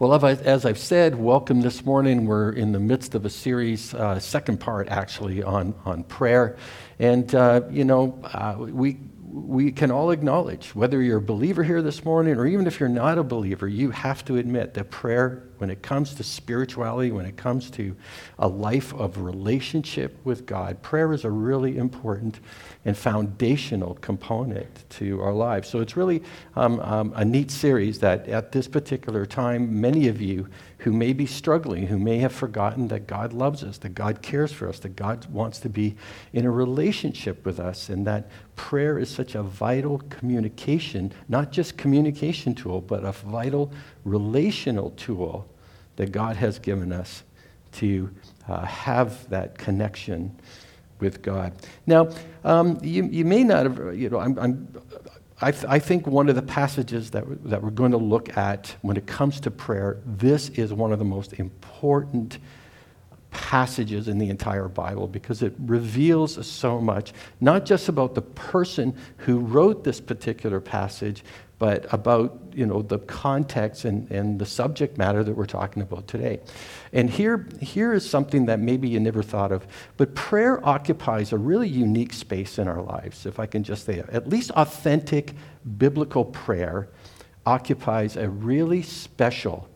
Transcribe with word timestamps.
Well, 0.00 0.14
as 0.24 0.64
I've 0.64 0.78
said, 0.78 1.14
welcome 1.16 1.60
this 1.60 1.84
morning. 1.84 2.24
We're 2.24 2.52
in 2.52 2.72
the 2.72 2.80
midst 2.80 3.14
of 3.14 3.26
a 3.26 3.28
series, 3.28 3.92
uh, 3.92 4.18
second 4.18 4.58
part 4.58 4.88
actually, 4.88 5.42
on, 5.42 5.74
on 5.84 6.04
prayer. 6.04 6.56
And, 6.98 7.34
uh, 7.34 7.60
you 7.70 7.84
know, 7.84 8.18
uh, 8.32 8.54
we, 8.56 8.96
we 9.30 9.70
can 9.72 9.90
all 9.90 10.10
acknowledge, 10.10 10.74
whether 10.74 11.02
you're 11.02 11.18
a 11.18 11.20
believer 11.20 11.62
here 11.62 11.82
this 11.82 12.02
morning 12.02 12.36
or 12.36 12.46
even 12.46 12.66
if 12.66 12.80
you're 12.80 12.88
not 12.88 13.18
a 13.18 13.22
believer, 13.22 13.68
you 13.68 13.90
have 13.90 14.24
to 14.24 14.38
admit 14.38 14.72
that 14.72 14.90
prayer 14.90 15.49
when 15.60 15.70
it 15.70 15.82
comes 15.82 16.14
to 16.14 16.22
spirituality, 16.24 17.12
when 17.12 17.26
it 17.26 17.36
comes 17.36 17.70
to 17.72 17.94
a 18.38 18.48
life 18.48 18.92
of 18.94 19.20
relationship 19.20 20.18
with 20.24 20.46
God, 20.46 20.80
prayer 20.82 21.12
is 21.12 21.24
a 21.24 21.30
really 21.30 21.76
important 21.76 22.40
and 22.84 22.96
foundational 22.96 23.94
component 23.96 24.88
to 24.90 25.20
our 25.20 25.34
lives. 25.34 25.68
So 25.68 25.80
it's 25.80 25.96
really 25.96 26.22
um, 26.56 26.80
um, 26.80 27.12
a 27.14 27.24
neat 27.24 27.50
series 27.50 27.98
that 27.98 28.26
at 28.28 28.52
this 28.52 28.66
particular 28.68 29.26
time, 29.26 29.80
many 29.80 30.08
of 30.08 30.20
you 30.20 30.48
who 30.78 30.92
may 30.94 31.12
be 31.12 31.26
struggling, 31.26 31.86
who 31.86 31.98
may 31.98 32.16
have 32.18 32.32
forgotten 32.32 32.88
that 32.88 33.06
God 33.06 33.34
loves 33.34 33.62
us, 33.62 33.76
that 33.78 33.90
God 33.90 34.22
cares 34.22 34.50
for 34.50 34.66
us, 34.66 34.78
that 34.78 34.96
God 34.96 35.26
wants 35.26 35.58
to 35.60 35.68
be 35.68 35.94
in 36.32 36.46
a 36.46 36.50
relationship 36.50 37.44
with 37.44 37.60
us, 37.60 37.90
and 37.90 38.06
that 38.06 38.30
prayer 38.56 38.98
is 38.98 39.10
such 39.10 39.34
a 39.34 39.42
vital 39.42 39.98
communication, 40.08 41.12
not 41.28 41.52
just 41.52 41.76
communication 41.76 42.54
tool, 42.54 42.80
but 42.80 43.04
a 43.04 43.12
vital 43.12 43.70
relational 44.04 44.90
tool 44.96 45.46
that 45.96 46.12
God 46.12 46.36
has 46.36 46.58
given 46.58 46.92
us 46.92 47.22
to 47.72 48.10
uh, 48.48 48.64
have 48.64 49.28
that 49.30 49.56
connection 49.58 50.34
with 50.98 51.22
God. 51.22 51.52
Now, 51.86 52.10
um, 52.44 52.78
you, 52.82 53.04
you 53.04 53.24
may 53.24 53.44
not 53.44 53.64
have, 53.66 53.96
you 53.98 54.10
know, 54.10 54.18
I'm, 54.18 54.38
I'm 54.38 54.74
I, 55.42 55.52
th- 55.52 55.64
I, 55.70 55.78
think 55.78 56.06
one 56.06 56.28
of 56.28 56.34
the 56.34 56.42
passages 56.42 57.10
that, 57.12 57.20
w- 57.20 57.38
that 57.44 57.62
we're 57.62 57.70
going 57.70 57.92
to 57.92 57.96
look 57.96 58.36
at 58.36 58.74
when 58.82 58.98
it 58.98 59.06
comes 59.06 59.40
to 59.40 59.50
prayer, 59.50 59.96
this 60.04 60.50
is 60.50 60.70
one 60.74 60.92
of 60.92 60.98
the 60.98 61.04
most 61.06 61.32
important 61.34 62.36
passages 63.30 64.06
in 64.08 64.18
the 64.18 64.28
entire 64.28 64.68
Bible 64.68 65.06
because 65.08 65.42
it 65.42 65.54
reveals 65.64 66.46
so 66.46 66.78
much, 66.78 67.14
not 67.40 67.64
just 67.64 67.88
about 67.88 68.14
the 68.14 68.20
person 68.20 68.94
who 69.18 69.38
wrote 69.38 69.82
this 69.82 69.98
particular 69.98 70.60
passage, 70.60 71.24
but 71.60 71.84
about 71.92 72.40
you 72.52 72.66
know 72.66 72.82
the 72.82 72.98
context 73.00 73.84
and, 73.84 74.10
and 74.10 74.40
the 74.40 74.46
subject 74.46 74.98
matter 74.98 75.22
that 75.22 75.36
we're 75.36 75.46
talking 75.46 75.82
about 75.82 76.08
today. 76.08 76.40
And 76.92 77.08
here, 77.08 77.46
here 77.60 77.92
is 77.92 78.08
something 78.08 78.46
that 78.46 78.58
maybe 78.58 78.88
you 78.88 78.98
never 78.98 79.22
thought 79.22 79.52
of, 79.52 79.64
but 79.96 80.14
prayer 80.16 80.66
occupies 80.66 81.32
a 81.32 81.38
really 81.38 81.68
unique 81.68 82.12
space 82.14 82.58
in 82.58 82.66
our 82.66 82.82
lives, 82.82 83.26
if 83.26 83.38
I 83.38 83.46
can 83.46 83.62
just 83.62 83.84
say 83.86 84.02
At 84.10 84.26
least 84.28 84.50
authentic 84.52 85.34
biblical 85.78 86.24
prayer 86.24 86.88
occupies 87.46 88.16
a 88.16 88.28
really 88.28 88.80
special 88.82 89.68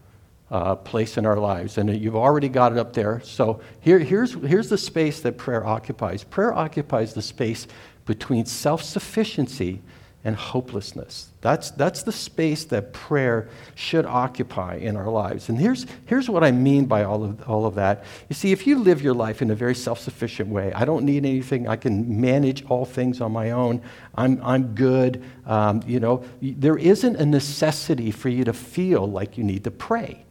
uh, 0.51 0.77
place 0.77 1.19
in 1.19 1.27
our 1.27 1.39
lives. 1.39 1.77
And 1.77 2.01
you've 2.01 2.17
already 2.17 2.49
got 2.49 2.73
it 2.73 2.79
up 2.79 2.95
there. 2.95 3.21
So 3.25 3.61
here, 3.81 3.99
here's, 3.99 4.33
here's 4.35 4.71
the 4.71 4.79
space 4.79 5.21
that 5.21 5.37
prayer 5.37 5.67
occupies 5.67 6.25
prayer 6.25 6.55
occupies 6.55 7.13
the 7.13 7.23
space 7.23 7.67
between 8.07 8.47
self 8.47 8.83
sufficiency 8.83 9.83
and 10.27 10.35
hopelessness. 10.37 11.29
That's, 11.43 11.71
that's 11.73 12.03
the 12.03 12.13
space 12.13 12.65
that 12.67 12.95
prayer 12.95 13.51
should 13.75 14.07
occupy 14.07 14.77
in 14.77 14.97
our 14.97 15.11
lives. 15.11 15.51
And 15.51 15.59
here's, 15.59 15.87
here's 16.07 16.31
what 16.31 16.43
I 16.43 16.51
mean 16.51 16.87
by 16.87 17.05
all 17.05 17.23
of, 17.25 17.47
all 17.49 17.67
of 17.67 17.75
that. 17.75 18.05
You 18.31 18.35
see, 18.35 18.51
if 18.51 18.67
you 18.67 18.79
live 18.79 19.03
your 19.03 19.13
life 19.13 19.43
in 19.43 19.51
a 19.51 19.55
very 19.55 19.75
self 19.75 19.99
sufficient 20.01 20.49
way, 20.49 20.73
I 20.73 20.87
don't 20.87 21.05
need 21.05 21.27
anything, 21.27 21.69
I 21.69 21.77
can 21.77 22.21
manage 22.21 22.65
all 22.67 22.87
things 22.87 23.21
on 23.21 23.33
my 23.33 23.51
own, 23.51 23.83
I'm, 24.15 24.41
I'm 24.43 24.75
good, 24.75 25.23
um, 25.45 25.83
you 25.87 26.01
know, 26.01 26.25
there 26.41 26.79
isn't 26.79 27.17
a 27.17 27.27
necessity 27.27 28.11
for 28.11 28.31
you 28.31 28.45
to 28.45 28.55
feel 28.55 29.07
like 29.07 29.37
you 29.37 29.45
need 29.45 29.65
to 29.65 29.71
pray. 29.71 30.25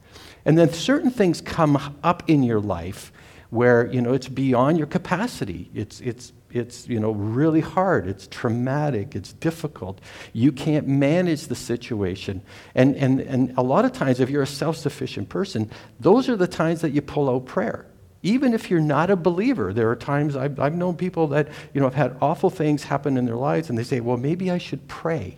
And 0.45 0.57
then 0.57 0.73
certain 0.73 1.11
things 1.11 1.39
come 1.39 1.95
up 2.03 2.23
in 2.27 2.41
your 2.41 2.59
life 2.59 3.11
where, 3.51 3.85
you 3.93 4.01
know, 4.01 4.13
it's 4.13 4.27
beyond 4.27 4.79
your 4.79 4.87
capacity. 4.87 5.69
It's, 5.75 6.01
it's 6.01 6.33
it's 6.55 6.87
you 6.87 6.99
know 6.99 7.11
really 7.11 7.59
hard 7.59 8.07
it's 8.07 8.27
traumatic 8.27 9.15
it's 9.15 9.33
difficult 9.33 9.99
you 10.33 10.51
can't 10.51 10.87
manage 10.87 11.47
the 11.47 11.55
situation 11.55 12.41
and 12.75 12.95
and 12.95 13.19
and 13.21 13.53
a 13.57 13.61
lot 13.63 13.83
of 13.85 13.91
times 13.91 14.19
if 14.19 14.29
you're 14.29 14.43
a 14.43 14.47
self-sufficient 14.47 15.27
person 15.29 15.69
those 15.99 16.29
are 16.29 16.35
the 16.37 16.47
times 16.47 16.81
that 16.81 16.91
you 16.91 17.01
pull 17.01 17.29
out 17.29 17.45
prayer 17.45 17.85
even 18.21 18.53
if 18.53 18.69
you're 18.69 18.79
not 18.79 19.09
a 19.09 19.15
believer 19.15 19.73
there 19.73 19.89
are 19.89 19.95
times 19.95 20.35
i've, 20.37 20.57
I've 20.59 20.75
known 20.75 20.95
people 20.95 21.27
that 21.27 21.47
you 21.73 21.81
know 21.81 21.87
have 21.87 21.95
had 21.95 22.15
awful 22.21 22.49
things 22.49 22.83
happen 22.83 23.17
in 23.17 23.25
their 23.25 23.35
lives 23.35 23.69
and 23.69 23.77
they 23.77 23.83
say 23.83 23.99
well 23.99 24.17
maybe 24.17 24.49
i 24.51 24.57
should 24.57 24.87
pray 24.87 25.37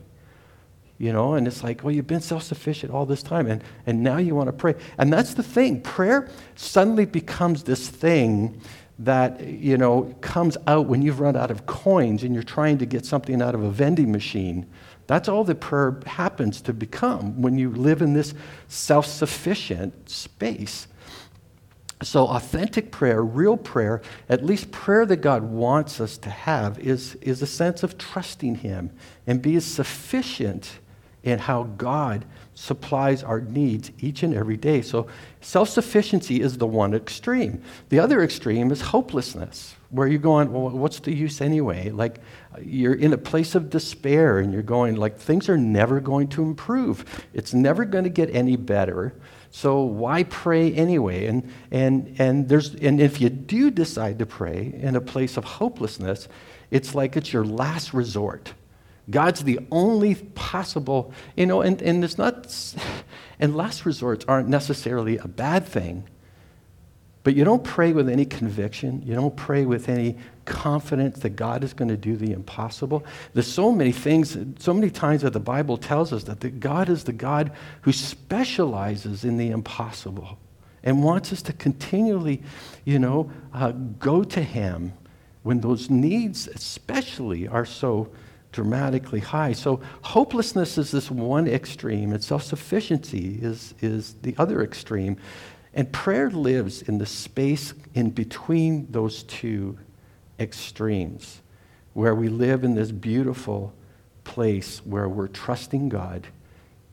you 0.97 1.12
know 1.12 1.34
and 1.34 1.46
it's 1.47 1.64
like 1.64 1.84
well 1.84 1.94
you've 1.94 2.08
been 2.08 2.22
self-sufficient 2.22 2.92
all 2.94 3.06
this 3.06 3.22
time 3.24 3.47
and, 3.47 3.64
and 3.86 4.02
now 4.02 4.18
you 4.18 4.34
want 4.34 4.47
to 4.47 4.53
pray 4.53 4.76
and 4.97 5.12
that's 5.12 5.34
the 5.34 5.44
thing 5.44 5.82
prayer 5.82 6.30
suddenly 6.56 7.06
becomes 7.06 7.64
this 7.64 7.90
thing 7.90 8.62
that 9.00 9.42
you 9.46 9.78
know 9.78 10.16
comes 10.22 10.56
out 10.68 10.86
when 10.86 11.02
you've 11.02 11.20
run 11.20 11.36
out 11.36 11.52
of 11.52 11.66
coins 11.66 12.24
and 12.24 12.34
you're 12.34 12.44
trying 12.44 12.78
to 12.78 12.86
get 12.86 13.06
something 13.06 13.42
out 13.42 13.54
of 13.54 13.62
a 13.64 13.70
vending 13.70 14.10
machine 14.12 14.66
that's 15.08 15.28
all 15.28 15.44
that 15.44 15.56
prayer 15.60 16.00
happens 16.08 16.62
to 16.62 16.72
become 16.74 17.42
when 17.42 17.58
you 17.60 17.70
live 17.70 18.02
in 18.02 18.14
this 18.14 18.34
self-sufficient 18.70 20.10
space 20.10 20.88
so 22.02 22.26
authentic 22.28 22.90
prayer 22.90 23.22
real 23.22 23.58
prayer 23.58 24.02
at 24.30 24.46
least 24.46 24.72
prayer 24.72 25.06
that 25.06 25.18
god 25.18 25.44
wants 25.44 26.00
us 26.00 26.18
to 26.18 26.30
have 26.30 26.80
is, 26.80 27.16
is 27.16 27.42
a 27.42 27.48
sense 27.48 27.84
of 27.84 27.98
trusting 27.98 28.56
him 28.56 28.90
and 29.28 29.42
be 29.42 29.58
as 29.58 29.66
sufficient 29.66 30.80
and 31.25 31.41
how 31.41 31.63
God 31.63 32.24
supplies 32.53 33.24
our 33.24 33.41
needs 33.41 33.91
each 34.00 34.22
and 34.24 34.34
every 34.34 34.56
day. 34.56 34.81
So, 34.81 35.08
self 35.41 35.68
sufficiency 35.69 36.40
is 36.40 36.58
the 36.58 36.68
one 36.68 36.94
extreme. 36.94 37.62
The 37.90 38.00
other 38.00 38.24
extreme 38.24 38.72
is 38.72 38.80
hopelessness, 38.80 39.75
where 39.90 40.08
you're 40.08 40.19
going, 40.19 40.53
well, 40.53 40.69
what's 40.69 41.00
the 41.00 41.14
use 41.14 41.41
anyway? 41.41 41.90
Like, 41.90 42.19
you're 42.62 42.94
in 42.94 43.12
a 43.12 43.18
place 43.18 43.56
of 43.56 43.69
despair 43.69 44.40
and 44.40 44.53
you're 44.53 44.62
going, 44.62 44.96
like, 44.96 45.18
things 45.18 45.50
are 45.50 45.58
never 45.58 46.00
going 46.00 46.30
to 46.30 46.44
improve. 46.44 47.25
It's 47.34 47.53
never 47.53 47.84
going 47.84 48.06
to 48.06 48.09
get 48.09 48.34
any 48.34 48.56
better. 48.56 49.14
So, 49.50 49.81
why 49.81 50.24
pray 50.24 50.72
anyway? 50.74 51.25
And, 51.25 51.52
and, 51.72 52.16
and, 52.19 52.47
there's, 52.47 52.75
and 52.75 53.02
if 53.02 53.19
you 53.19 53.30
do 53.30 53.72
decide 53.72 54.19
to 54.19 54.25
pray 54.28 54.74
in 54.80 54.96
a 54.96 55.02
place 55.02 55.35
of 55.38 55.44
hopelessness, 55.44 56.28
it's 56.72 56.94
like 56.96 57.18
it's 57.18 57.34
your 57.34 57.46
last 57.46 57.94
resort 57.94 58.53
God's 59.10 59.44
the 59.44 59.60
only 59.72 60.16
possible, 60.16 61.14
you 61.36 61.46
know, 61.46 61.62
and, 61.62 61.82
and 61.82 62.04
it's 62.04 62.18
not, 62.18 62.56
and 63.40 63.56
last 63.56 63.86
resorts 63.86 64.26
aren't 64.28 64.50
necessarily 64.50 65.18
a 65.18 65.28
bad 65.28 65.66
thing, 65.66 66.08
but 67.24 67.36
you 67.36 67.44
don't 67.44 67.64
pray 67.64 67.92
with 67.92 68.08
any 68.08 68.26
conviction. 68.26 69.02
You 69.06 69.16
don't 69.16 69.36
pray 69.36 69.66
with 69.66 69.90
any 69.90 70.16
confidence 70.46 71.20
that 71.20 71.32
God 71.32 71.64
is 71.64 71.74
going 71.74 71.88
to 71.88 71.98
do 71.98 72.16
the 72.16 72.32
impossible. 72.32 73.04
There's 73.34 73.52
so 73.52 73.72
many 73.72 73.92
things, 73.92 74.38
so 74.60 74.74
many 74.74 74.92
times 74.92 75.24
that 75.24 75.34
the 75.34 75.40
Bible 75.40 75.78
tells 75.78 76.14
us 76.14 76.24
that 76.26 76.40
the 76.40 76.50
God 76.52 76.88
is 76.90 77.04
the 77.04 77.14
God 77.14 77.52
who 77.82 77.92
specializes 77.92 79.24
in 79.26 79.38
the 79.38 79.50
impossible 79.50 80.38
and 80.84 81.04
wants 81.04 81.34
us 81.34 81.42
to 81.44 81.54
continually, 81.54 82.44
you 82.86 83.00
know, 83.00 83.32
uh, 83.56 83.72
go 83.72 84.24
to 84.24 84.42
Him 84.44 84.94
when 85.42 85.62
those 85.62 85.90
needs, 85.90 86.48
especially, 86.48 87.48
are 87.48 87.66
so 87.66 88.10
dramatically 88.56 89.20
high. 89.20 89.52
So 89.52 89.82
hopelessness 90.02 90.78
is 90.78 90.90
this 90.90 91.12
one 91.12 91.46
extreme, 91.48 92.14
and 92.14 92.24
self 92.24 92.42
sufficiency 92.44 93.38
is, 93.42 93.76
is 93.82 94.16
the 94.22 94.34
other 94.38 94.64
extreme. 94.64 95.18
And 95.74 95.92
prayer 95.92 96.30
lives 96.32 96.82
in 96.84 96.98
the 96.98 97.06
space 97.06 97.74
in 97.96 98.12
between 98.12 98.88
those 98.90 99.24
two 99.24 99.78
extremes, 100.40 101.42
where 101.94 102.16
we 102.16 102.30
live 102.30 102.64
in 102.64 102.76
this 102.76 102.92
beautiful 102.94 103.74
place 104.24 104.78
where 104.86 105.10
we're 105.10 105.28
trusting 105.28 105.90
God 105.90 106.28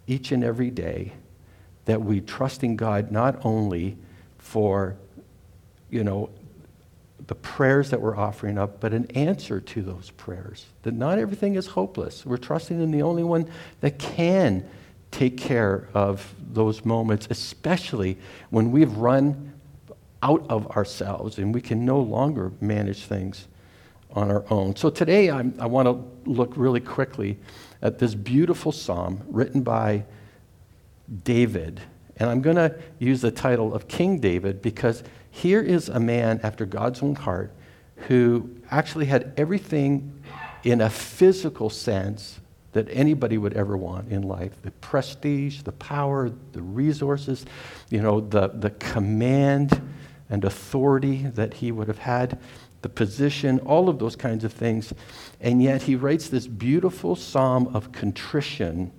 each 0.09 0.33
and 0.33 0.43
every 0.43 0.71
day, 0.72 1.12
that 1.84 2.03
we 2.03 2.21
trust 2.21 2.65
in 2.65 2.75
God 2.75 3.13
not 3.13 3.41
only 3.47 3.97
for, 4.39 4.97
you 5.91 6.03
know, 6.03 6.28
the 7.28 7.34
prayers 7.34 7.91
that 7.91 8.01
we're 8.01 8.16
offering 8.16 8.59
up, 8.59 8.80
but 8.80 8.92
an 8.92 9.07
answer 9.15 9.60
to 9.60 9.83
those 9.83 10.10
prayers. 10.10 10.66
That 10.83 10.95
not 10.95 11.19
everything 11.19 11.54
is 11.54 11.66
hopeless. 11.66 12.24
We're 12.27 12.36
trusting 12.36 12.80
in 12.83 12.91
the 12.91 13.03
only 13.03 13.22
one 13.22 13.48
that 13.80 13.98
can 13.98 14.69
take 15.10 15.36
care 15.36 15.89
of 15.95 16.34
those 16.53 16.84
moments, 16.84 17.28
especially 17.30 18.16
when 18.51 18.71
we've 18.71 18.92
run 18.97 19.53
out 20.22 20.45
of 20.48 20.66
ourselves 20.72 21.39
and 21.39 21.54
we 21.54 21.60
can 21.60 21.84
no 21.84 22.01
longer 22.01 22.53
manage 22.60 23.03
things 23.04 23.47
on 24.13 24.30
our 24.30 24.45
own. 24.51 24.77
So 24.77 24.89
today 24.91 25.30
I'm, 25.30 25.54
i 25.59 25.66
want 25.66 25.86
to 25.89 26.30
look 26.30 26.53
really 26.57 26.80
quickly 26.80 27.39
at 27.83 27.98
this 27.98 28.15
beautiful 28.15 28.72
psalm 28.72 29.22
written 29.28 29.63
by 29.63 30.04
David. 31.24 31.80
And 32.19 32.30
I'm 32.30 32.41
going 32.41 32.57
to 32.57 32.74
use 32.98 33.21
the 33.21 33.30
title 33.30 33.74
of 33.74 33.89
King 33.89 34.19
David 34.21 34.63
because 34.63 35.03
here 35.33 35.63
is 35.63 35.89
a 35.89 35.99
man 35.99 36.39
after 36.43 36.67
God's 36.67 37.03
own 37.03 37.17
heart 37.17 37.53
who 38.09 38.51
actually 38.71 39.07
had 39.07 39.33
everything 39.39 40.23
in 40.63 40.83
a 40.83 40.91
physical 40.91 41.71
sense 41.71 42.39
that 42.73 42.87
anybody 42.91 43.39
would 43.39 43.55
ever 43.55 43.77
want 43.77 44.13
in 44.13 44.23
life 44.23 44.53
the 44.63 44.71
prestige, 44.71 45.63
the 45.63 45.73
power, 45.73 46.31
the 46.53 46.61
resources, 46.63 47.45
you 47.89 48.03
know, 48.03 48.21
the, 48.21 48.49
the 48.49 48.71
command 48.73 49.81
and 50.29 50.45
authority 50.45 51.27
that 51.29 51.55
he 51.55 51.73
would 51.73 51.89
have 51.89 51.99
had, 51.99 52.39
the 52.83 52.89
position, 52.91 53.59
all 53.61 53.89
of 53.89 53.99
those 53.99 54.15
kinds 54.17 54.45
of 54.45 54.53
things. 54.53 54.93
And 55.41 55.63
yet 55.63 55.83
he 55.83 55.97
writes 55.97 56.29
this 56.29 56.47
beautiful 56.47 57.17
psalm 57.17 57.69
of 57.75 57.91
contrition 57.91 58.93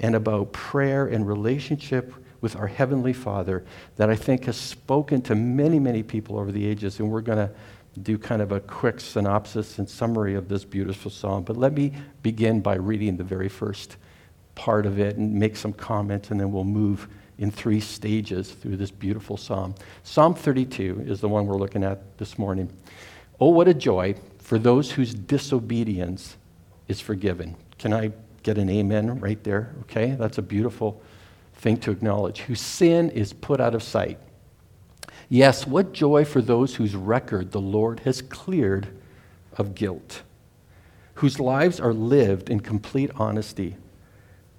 and 0.00 0.16
about 0.16 0.52
prayer 0.52 1.06
and 1.06 1.26
relationship 1.26 2.12
with 2.44 2.54
our 2.56 2.66
Heavenly 2.68 3.14
Father 3.14 3.64
that 3.96 4.10
I 4.10 4.14
think 4.16 4.44
has 4.44 4.56
spoken 4.58 5.22
to 5.22 5.34
many, 5.34 5.78
many 5.80 6.02
people 6.02 6.38
over 6.38 6.52
the 6.52 6.64
ages. 6.66 7.00
And 7.00 7.10
we're 7.10 7.22
going 7.22 7.38
to 7.38 7.50
do 8.02 8.18
kind 8.18 8.42
of 8.42 8.52
a 8.52 8.60
quick 8.60 9.00
synopsis 9.00 9.78
and 9.78 9.88
summary 9.88 10.34
of 10.34 10.46
this 10.46 10.62
beautiful 10.62 11.10
psalm. 11.10 11.42
But 11.44 11.56
let 11.56 11.72
me 11.72 11.94
begin 12.22 12.60
by 12.60 12.76
reading 12.76 13.16
the 13.16 13.24
very 13.24 13.48
first 13.48 13.96
part 14.56 14.84
of 14.84 14.98
it 15.00 15.16
and 15.16 15.32
make 15.34 15.56
some 15.56 15.72
comments, 15.72 16.30
and 16.32 16.38
then 16.38 16.52
we'll 16.52 16.64
move 16.64 17.08
in 17.38 17.50
three 17.50 17.80
stages 17.80 18.52
through 18.52 18.76
this 18.76 18.90
beautiful 18.90 19.38
psalm. 19.38 19.74
Psalm 20.02 20.34
32 20.34 21.02
is 21.06 21.22
the 21.22 21.28
one 21.30 21.46
we're 21.46 21.56
looking 21.56 21.82
at 21.82 22.18
this 22.18 22.38
morning. 22.38 22.70
Oh, 23.40 23.48
what 23.48 23.68
a 23.68 23.74
joy 23.74 24.16
for 24.38 24.58
those 24.58 24.92
whose 24.92 25.14
disobedience 25.14 26.36
is 26.88 27.00
forgiven. 27.00 27.56
Can 27.78 27.94
I 27.94 28.12
get 28.42 28.58
an 28.58 28.68
amen 28.68 29.18
right 29.18 29.42
there? 29.44 29.74
Okay, 29.84 30.10
that's 30.12 30.36
a 30.36 30.42
beautiful 30.42 31.00
think 31.64 31.80
to 31.80 31.90
acknowledge, 31.90 32.40
whose 32.40 32.60
sin 32.60 33.08
is 33.08 33.32
put 33.32 33.58
out 33.58 33.74
of 33.74 33.82
sight. 33.82 34.18
Yes, 35.30 35.66
what 35.66 35.94
joy 35.94 36.26
for 36.26 36.42
those 36.42 36.74
whose 36.74 36.94
record 36.94 37.52
the 37.52 37.60
Lord 37.60 38.00
has 38.00 38.20
cleared 38.20 38.88
of 39.56 39.74
guilt, 39.74 40.24
whose 41.14 41.40
lives 41.40 41.80
are 41.80 41.94
lived 41.94 42.50
in 42.50 42.60
complete 42.60 43.10
honesty. 43.16 43.76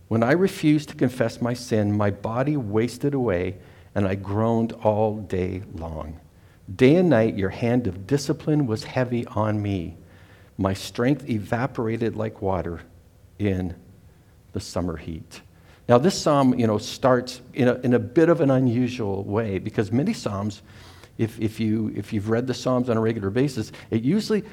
When 0.07 0.23
I 0.23 0.31
refused 0.31 0.89
to 0.89 0.95
confess 0.95 1.39
my 1.39 1.53
sin, 1.53 1.95
my 1.95 2.09
body 2.09 2.57
wasted 2.57 3.13
away, 3.13 3.57
and 3.93 4.07
I 4.07 4.15
groaned 4.15 4.73
all 4.81 5.17
day 5.17 5.61
long. 5.75 6.19
Day 6.75 6.95
and 6.95 7.07
night, 7.11 7.35
your 7.37 7.51
hand 7.51 7.85
of 7.85 8.07
discipline 8.07 8.65
was 8.65 8.83
heavy 8.83 9.27
on 9.27 9.61
me. 9.61 9.95
My 10.57 10.73
strength 10.73 11.29
evaporated 11.29 12.15
like 12.15 12.41
water 12.41 12.81
in 13.37 13.75
the 14.53 14.59
summer 14.59 14.97
heat. 14.97 15.41
Now, 15.87 15.97
this 15.99 16.19
psalm, 16.19 16.57
you 16.57 16.65
know, 16.67 16.77
starts 16.77 17.41
in 17.53 17.67
a, 17.67 17.75
in 17.75 17.93
a 17.93 17.99
bit 17.99 18.29
of 18.29 18.41
an 18.41 18.49
unusual 18.49 19.23
way 19.23 19.59
because 19.59 19.91
many 19.91 20.13
psalms, 20.13 20.61
if, 21.17 21.39
if, 21.39 21.59
you, 21.59 21.91
if 21.95 22.11
you've 22.11 22.29
read 22.29 22.47
the 22.47 22.55
psalms 22.55 22.89
on 22.89 22.97
a 22.97 23.01
regular 23.01 23.29
basis, 23.29 23.71
it 23.91 24.01
usually 24.01 24.43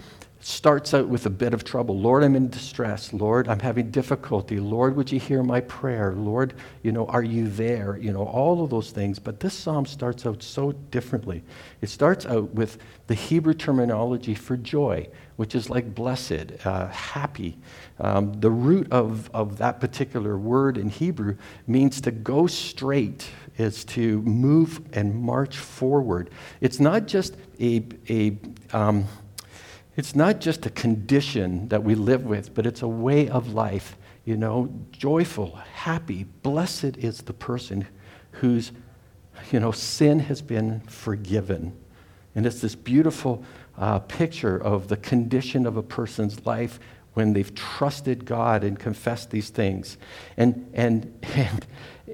starts 0.40 0.92
out 0.92 1.08
with 1.08 1.24
a 1.24 1.30
bit 1.30 1.54
of 1.54 1.62
trouble. 1.64 1.98
Lord, 1.98 2.22
I'm 2.24 2.34
in 2.36 2.48
distress. 2.50 3.12
Lord, 3.12 3.48
I'm 3.48 3.60
having 3.60 3.90
difficulty. 3.92 4.58
Lord, 4.60 4.94
would 4.96 5.10
you 5.10 5.20
hear 5.20 5.42
my 5.42 5.60
prayer? 5.60 6.12
Lord, 6.12 6.54
you 6.82 6.92
know, 6.92 7.06
are 7.06 7.22
you 7.22 7.48
there? 7.48 7.96
You 7.96 8.12
know, 8.12 8.24
all 8.26 8.62
of 8.62 8.68
those 8.68 8.90
things. 8.90 9.18
But 9.18 9.40
this 9.40 9.54
psalm 9.54 9.86
starts 9.86 10.26
out 10.26 10.42
so 10.42 10.72
differently. 10.90 11.44
It 11.80 11.88
starts 11.88 12.26
out 12.26 12.52
with 12.52 12.76
the 13.06 13.14
Hebrew 13.14 13.54
terminology 13.54 14.34
for 14.34 14.56
joy 14.56 15.08
which 15.36 15.54
is 15.54 15.70
like 15.70 15.94
blessed, 15.94 16.52
uh, 16.66 16.86
happy. 16.88 17.56
Um, 17.98 18.32
the 18.40 18.50
root 18.50 18.88
of, 18.90 19.30
of 19.34 19.58
that 19.58 19.80
particular 19.80 20.36
word 20.36 20.76
in 20.76 20.88
Hebrew 20.88 21.36
means 21.66 22.00
to 22.02 22.10
go 22.10 22.46
straight, 22.46 23.28
is 23.58 23.84
to 23.86 24.20
move 24.22 24.80
and 24.92 25.14
march 25.14 25.56
forward. 25.56 26.30
It's 26.60 26.80
not 26.80 27.06
just 27.06 27.36
a, 27.60 27.84
a 28.08 28.36
um, 28.72 29.04
it's 29.96 30.14
not 30.16 30.40
just 30.40 30.64
a 30.64 30.70
condition 30.70 31.68
that 31.68 31.82
we 31.84 31.94
live 31.94 32.24
with, 32.24 32.54
but 32.54 32.66
it's 32.66 32.80
a 32.80 32.88
way 32.88 33.28
of 33.28 33.52
life. 33.52 33.96
You 34.24 34.36
know, 34.38 34.72
joyful, 34.90 35.56
happy, 35.74 36.24
blessed 36.42 36.96
is 36.96 37.18
the 37.22 37.34
person 37.34 37.86
whose, 38.30 38.72
you 39.50 39.60
know, 39.60 39.70
sin 39.70 40.18
has 40.20 40.40
been 40.40 40.80
forgiven. 40.82 41.76
And 42.34 42.46
it's 42.46 42.62
this 42.62 42.74
beautiful 42.74 43.44
uh, 43.82 43.98
picture 43.98 44.56
of 44.56 44.86
the 44.86 44.96
condition 44.96 45.66
of 45.66 45.76
a 45.76 45.82
person's 45.82 46.46
life 46.46 46.78
when 47.14 47.32
they've 47.32 47.52
trusted 47.52 48.24
God 48.24 48.62
and 48.62 48.78
confessed 48.78 49.30
these 49.32 49.50
things. 49.50 49.98
And, 50.36 50.70
and, 50.72 51.12
and, 51.34 51.66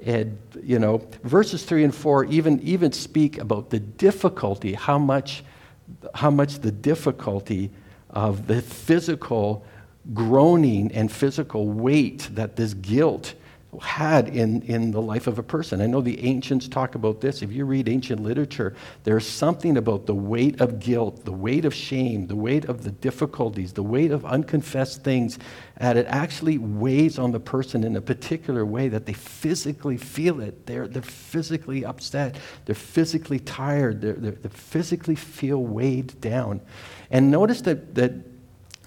and 0.03 0.37
you 0.63 0.79
know, 0.79 1.05
verses 1.23 1.61
three 1.63 1.83
and 1.83 1.93
four 1.93 2.25
even, 2.25 2.59
even 2.63 2.91
speak 2.91 3.37
about 3.37 3.69
the 3.69 3.79
difficulty, 3.79 4.73
how 4.73 4.97
much, 4.97 5.43
how 6.15 6.31
much 6.31 6.55
the 6.55 6.71
difficulty 6.71 7.69
of 8.09 8.47
the 8.47 8.63
physical 8.63 9.63
groaning 10.11 10.91
and 10.91 11.11
physical 11.11 11.69
weight 11.69 12.29
that 12.31 12.55
this 12.55 12.73
guilt 12.73 13.35
had 13.79 14.29
in, 14.29 14.63
in 14.63 14.89
the 14.91 15.01
life 15.01 15.27
of 15.27 15.37
a 15.37 15.43
person. 15.43 15.79
I 15.81 15.85
know 15.85 16.01
the 16.01 16.19
ancients 16.25 16.67
talk 16.67 16.95
about 16.95 17.21
this. 17.21 17.41
If 17.43 17.51
you 17.51 17.65
read 17.65 17.87
ancient 17.87 18.21
literature, 18.21 18.75
there's 19.03 19.27
something 19.27 19.77
about 19.77 20.07
the 20.07 20.15
weight 20.15 20.59
of 20.59 20.79
guilt, 20.79 21.23
the 21.23 21.31
weight 21.31 21.65
of 21.65 21.73
shame, 21.73 22.25
the 22.27 22.35
weight 22.35 22.65
of 22.65 22.83
the 22.83 22.89
difficulties, 22.91 23.71
the 23.73 23.83
weight 23.83 24.09
of 24.11 24.25
unconfessed 24.25 25.03
things, 25.03 25.37
that 25.79 25.97
it 25.97 26.07
actually 26.07 26.57
weighs 26.57 27.19
on 27.19 27.31
the 27.31 27.39
person 27.39 27.83
in 27.83 27.95
a 27.95 28.01
particular 28.01 28.65
way 28.65 28.87
that 28.87 29.05
they 29.05 29.13
physically 29.13 29.97
feel 29.97 30.41
it. 30.41 30.65
They're, 30.65 30.87
they're 30.87 30.99
physically 31.03 31.85
upset, 31.85 32.37
they're 32.65 32.73
physically 32.75 33.39
tired, 33.39 34.01
they 34.01 34.29
they 34.31 34.49
physically 34.49 35.15
feel 35.15 35.59
weighed 35.63 36.19
down. 36.21 36.61
And 37.11 37.29
notice 37.29 37.61
that, 37.61 37.93
that 37.95 38.13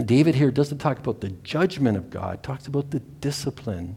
David 0.05 0.35
here 0.35 0.51
doesn't 0.51 0.79
talk 0.79 0.99
about 0.99 1.21
the 1.21 1.31
judgment 1.31 1.97
of 1.97 2.11
God, 2.11 2.43
talks 2.43 2.67
about 2.67 2.91
the 2.91 2.99
discipline 3.01 3.97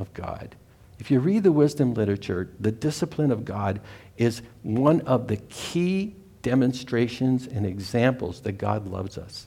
of 0.00 0.12
God. 0.14 0.56
If 0.98 1.10
you 1.10 1.20
read 1.20 1.44
the 1.44 1.52
wisdom 1.52 1.94
literature, 1.94 2.50
the 2.60 2.72
discipline 2.72 3.30
of 3.30 3.44
God 3.44 3.80
is 4.16 4.42
one 4.62 5.00
of 5.02 5.28
the 5.28 5.36
key 5.48 6.14
demonstrations 6.42 7.46
and 7.46 7.64
examples 7.66 8.40
that 8.42 8.52
God 8.52 8.86
loves 8.88 9.16
us. 9.16 9.46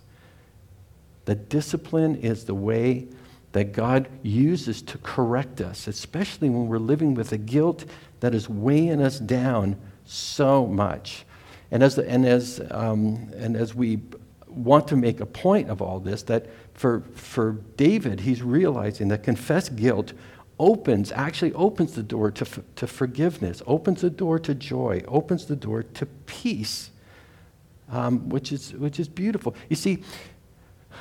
The 1.26 1.36
discipline 1.36 2.16
is 2.18 2.46
the 2.46 2.56
way 2.56 3.08
that 3.54 3.72
God 3.72 4.10
uses 4.24 4.82
to 4.84 4.98
correct 5.00 5.62
us, 5.62 5.88
especially 5.88 6.50
when 6.50 6.68
we're 6.68 6.80
living 6.80 7.14
with 7.14 7.32
a 7.34 7.38
guilt 7.38 7.86
that 8.20 8.34
is 8.34 8.50
weighing 8.50 9.02
us 9.02 9.20
down 9.20 9.76
so 10.06 10.66
much. 10.66 11.24
And 11.70 11.84
as, 11.84 11.96
the, 11.96 12.10
and 12.10 12.26
as, 12.26 12.62
um, 12.72 13.32
and 13.36 13.56
as 13.56 13.76
we 13.76 14.02
want 14.48 14.88
to 14.88 14.96
make 14.96 15.20
a 15.20 15.26
point 15.26 15.70
of 15.70 15.82
all 15.82 16.00
this, 16.00 16.24
that 16.24 16.48
for, 16.74 17.02
for 17.14 17.54
David, 17.78 18.20
he's 18.22 18.42
realizing 18.42 19.08
that 19.10 19.24
confessed 19.24 19.76
guilt 19.76 20.14
opens, 20.60 21.12
actually 21.12 21.54
opens 21.54 21.94
the 21.94 22.04
door 22.04 22.32
to, 22.32 22.46
to 22.76 22.88
forgiveness, 22.88 23.62
opens 23.68 24.02
the 24.02 24.10
door 24.10 24.40
to 24.40 24.54
joy, 24.56 25.04
opens 25.08 25.46
the 25.46 25.56
door 25.56 25.84
to 25.84 26.06
peace, 26.26 26.92
um, 27.92 28.30
which, 28.30 28.52
is, 28.52 28.74
which 28.74 29.00
is 29.00 29.08
beautiful. 29.08 29.56
You 29.70 29.76
see, 29.76 30.04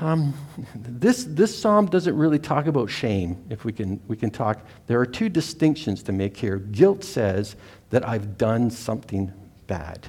um, 0.01 0.35
this, 0.75 1.25
this 1.25 1.57
psalm 1.59 1.87
doesn't 1.87 2.17
really 2.17 2.39
talk 2.39 2.67
about 2.67 2.89
shame, 2.89 3.43
if 3.51 3.65
we 3.65 3.73
can, 3.73 4.01
we 4.09 4.17
can 4.17 4.31
talk. 4.31 4.65
There 4.87 4.99
are 4.99 5.07
two 5.07 5.29
distinctions 5.29 6.03
to 6.05 6.13
make 6.13 6.37
here. 6.37 6.57
Guilt 6.59 7.05
says 7.05 7.57
that 7.91 8.07
I've 8.09 8.39
done 8.39 8.71
something 8.71 9.33
bad. 9.67 10.09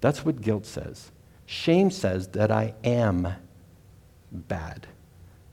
That's 0.00 0.24
what 0.24 0.40
guilt 0.40 0.66
says. 0.66 1.10
Shame 1.46 1.90
says 1.90 2.28
that 2.28 2.50
I 2.50 2.74
am 2.84 3.26
bad 4.30 4.86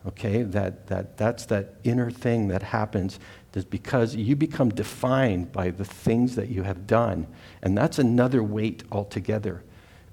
okay 0.07 0.43
that, 0.43 0.87
that 0.87 1.17
that's 1.17 1.45
that 1.45 1.73
inner 1.83 2.11
thing 2.11 2.47
that 2.47 2.61
happens 2.63 3.19
is 3.53 3.63
because 3.63 4.13
you 4.15 4.35
become 4.35 4.67
defined 4.69 5.49
by 5.53 5.69
the 5.69 5.85
things 5.85 6.35
that 6.35 6.49
you 6.49 6.63
have 6.63 6.85
done 6.85 7.25
and 7.61 7.77
that's 7.77 7.97
another 7.97 8.43
weight 8.43 8.83
altogether 8.91 9.63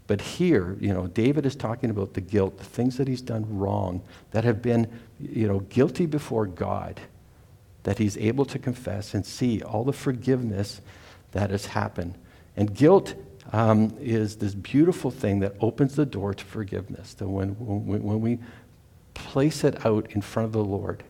but 0.07 0.21
here 0.21 0.77
you 0.81 0.93
know 0.93 1.09
david 1.09 1.45
is 1.45 1.57
talking 1.57 1.91
about 1.91 2.15
the 2.15 2.21
guilt 2.21 2.57
the 2.59 2.65
things 2.65 2.97
that 2.97 3.09
he's 3.09 3.21
done 3.23 3.45
wrong 3.59 4.01
that 4.31 4.45
have 4.45 4.63
been 4.63 4.87
you 5.19 5.49
know 5.49 5.59
guilty 5.61 6.07
before 6.07 6.47
god 6.47 7.01
that 7.83 7.99
he's 7.99 8.17
able 8.17 8.45
to 8.45 8.61
confess 8.61 9.13
and 9.13 9.27
see 9.27 9.61
all 9.61 9.83
the 9.83 9.93
forgiveness 9.93 10.81
that 11.33 11.51
has 11.51 11.67
happened 11.67 12.17
and 12.57 12.73
guilt 12.75 13.15
um, 13.53 13.95
is 14.01 14.37
this 14.37 14.55
beautiful 14.55 15.11
thing 15.11 15.41
that 15.41 15.57
opens 15.61 15.95
the 15.95 16.07
door 16.07 16.33
to 16.33 16.43
forgiveness. 16.45 17.13
That 17.15 17.29
when, 17.29 17.51
when, 17.59 18.03
when 18.03 18.21
we 18.23 18.39
place 19.15 19.65
it 19.65 19.85
out 19.85 20.11
in 20.13 20.21
front 20.21 20.47
of 20.47 20.53
the 20.53 20.65
Lord 20.65 21.03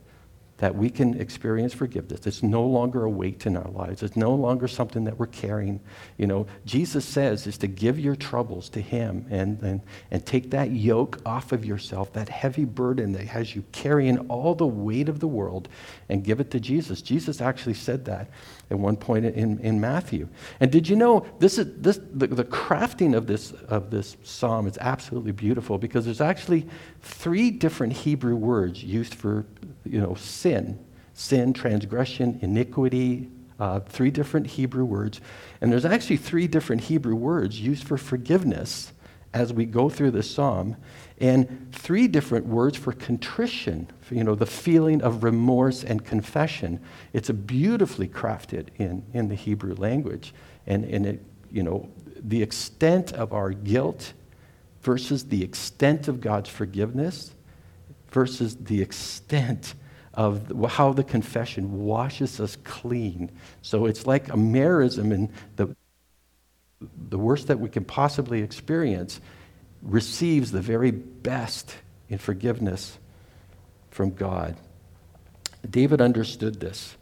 that 0.58 0.76
we 0.76 0.88
can 0.88 1.20
experience 1.20 1.74
forgiveness. 1.74 2.24
It's 2.24 2.40
no 2.44 2.64
longer 2.64 3.02
a 3.04 3.10
weight 3.10 3.46
in 3.46 3.56
our 3.56 3.68
lives. 3.72 4.04
It's 4.04 4.14
no 4.16 4.32
longer 4.32 4.68
something 4.68 5.02
that 5.04 5.18
we're 5.18 5.26
carrying. 5.26 5.80
You 6.18 6.28
know, 6.28 6.46
Jesus 6.66 7.04
says 7.04 7.48
is 7.48 7.58
to 7.58 7.66
give 7.66 7.98
your 7.98 8.14
troubles 8.14 8.68
to 8.70 8.80
him 8.80 9.26
and, 9.28 9.60
and, 9.60 9.80
and 10.12 10.24
take 10.24 10.52
that 10.52 10.70
yoke 10.70 11.18
off 11.26 11.50
of 11.50 11.64
yourself, 11.64 12.12
that 12.12 12.28
heavy 12.28 12.64
burden 12.64 13.10
that 13.12 13.26
has 13.26 13.56
you 13.56 13.64
carrying 13.72 14.18
all 14.28 14.54
the 14.54 14.64
weight 14.66 15.08
of 15.08 15.18
the 15.18 15.26
world 15.26 15.68
and 16.08 16.22
give 16.22 16.38
it 16.38 16.52
to 16.52 16.60
Jesus. 16.60 17.02
Jesus 17.02 17.40
actually 17.40 17.74
said 17.74 18.04
that 18.04 18.30
at 18.72 18.80
one 18.80 18.96
point 18.96 19.24
in, 19.26 19.58
in 19.60 19.80
Matthew. 19.80 20.26
And 20.58 20.72
did 20.72 20.88
you 20.88 20.96
know 20.96 21.26
this 21.38 21.58
is 21.58 21.80
this 21.82 22.00
the, 22.14 22.26
the 22.26 22.44
crafting 22.44 23.14
of 23.16 23.26
this 23.26 23.52
of 23.68 23.90
this 23.90 24.16
psalm 24.24 24.66
is 24.66 24.76
absolutely 24.78 25.32
beautiful 25.32 25.76
because 25.78 26.04
there's 26.06 26.20
actually 26.22 26.66
three 27.02 27.50
different 27.50 27.92
Hebrew 27.92 28.34
words 28.34 28.82
used 28.82 29.14
for 29.14 29.44
you 29.84 30.00
know 30.00 30.14
sin, 30.14 30.82
sin, 31.14 31.52
transgression, 31.52 32.38
iniquity, 32.42 33.28
uh, 33.60 33.80
three 33.80 34.10
different 34.10 34.46
Hebrew 34.46 34.84
words. 34.86 35.20
And 35.60 35.70
there's 35.70 35.84
actually 35.84 36.16
three 36.16 36.46
different 36.48 36.82
Hebrew 36.84 37.14
words 37.14 37.60
used 37.60 37.86
for 37.86 37.98
forgiveness 37.98 38.92
as 39.34 39.52
we 39.52 39.66
go 39.66 39.88
through 39.90 40.12
this 40.12 40.30
psalm 40.30 40.76
and 41.22 41.70
three 41.72 42.08
different 42.08 42.46
words 42.46 42.76
for 42.76 42.92
contrition, 42.92 43.88
for, 44.00 44.14
you 44.16 44.24
know, 44.24 44.34
the 44.34 44.44
feeling 44.44 45.00
of 45.02 45.22
remorse 45.22 45.84
and 45.84 46.04
confession. 46.04 46.80
It's 47.12 47.30
beautifully 47.30 48.08
crafted 48.08 48.68
in, 48.76 49.04
in 49.14 49.28
the 49.28 49.36
Hebrew 49.36 49.76
language. 49.76 50.34
And, 50.66 50.84
and 50.84 51.06
it, 51.06 51.24
you 51.48 51.62
know, 51.62 51.88
the 52.20 52.42
extent 52.42 53.12
of 53.12 53.32
our 53.32 53.50
guilt 53.52 54.14
versus 54.82 55.26
the 55.26 55.44
extent 55.44 56.08
of 56.08 56.20
God's 56.20 56.50
forgiveness 56.50 57.32
versus 58.10 58.56
the 58.56 58.82
extent 58.82 59.74
of 60.14 60.66
how 60.72 60.92
the 60.92 61.04
confession 61.04 61.84
washes 61.84 62.40
us 62.40 62.56
clean. 62.64 63.30
So 63.62 63.86
it's 63.86 64.06
like 64.08 64.26
a 64.28 64.36
merism 64.36 65.12
in 65.12 65.32
the, 65.54 65.74
the 67.08 67.18
worst 67.18 67.46
that 67.46 67.60
we 67.60 67.68
can 67.68 67.84
possibly 67.84 68.42
experience 68.42 69.20
receives 69.82 70.52
the 70.52 70.60
very 70.60 70.90
best 70.92 71.74
in 72.08 72.18
forgiveness 72.18 72.98
from 73.90 74.10
God. 74.12 74.56
David 75.68 76.00
understood 76.00 76.60
this. 76.60 76.96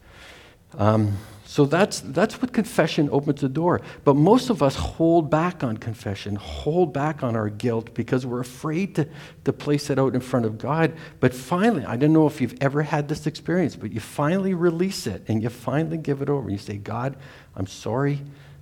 Um, 0.78 1.18
so 1.44 1.64
that's, 1.64 1.98
that's 2.00 2.40
what 2.40 2.52
confession 2.52 3.08
opens 3.10 3.40
the 3.40 3.48
door. 3.48 3.80
But 4.04 4.14
most 4.14 4.50
of 4.50 4.62
us 4.62 4.76
hold 4.76 5.28
back 5.30 5.64
on 5.64 5.78
confession, 5.78 6.36
hold 6.36 6.92
back 6.92 7.24
on 7.24 7.34
our 7.34 7.48
guilt 7.48 7.92
because 7.92 8.24
we're 8.24 8.38
afraid 8.40 8.94
to, 8.94 9.08
to 9.46 9.52
place 9.52 9.90
it 9.90 9.98
out 9.98 10.14
in 10.14 10.20
front 10.20 10.46
of 10.46 10.58
God. 10.58 10.92
But 11.18 11.34
finally, 11.34 11.84
I 11.84 11.96
don't 11.96 12.12
know 12.12 12.28
if 12.28 12.40
you've 12.40 12.54
ever 12.60 12.82
had 12.82 13.08
this 13.08 13.26
experience, 13.26 13.74
but 13.74 13.92
you 13.92 13.98
finally 13.98 14.54
release 14.54 15.08
it 15.08 15.24
and 15.26 15.42
you 15.42 15.48
finally 15.48 15.98
give 15.98 16.22
it 16.22 16.28
over. 16.30 16.48
You 16.48 16.58
say, 16.58 16.76
God, 16.76 17.16
I'm 17.56 17.66
sorry. 17.66 18.20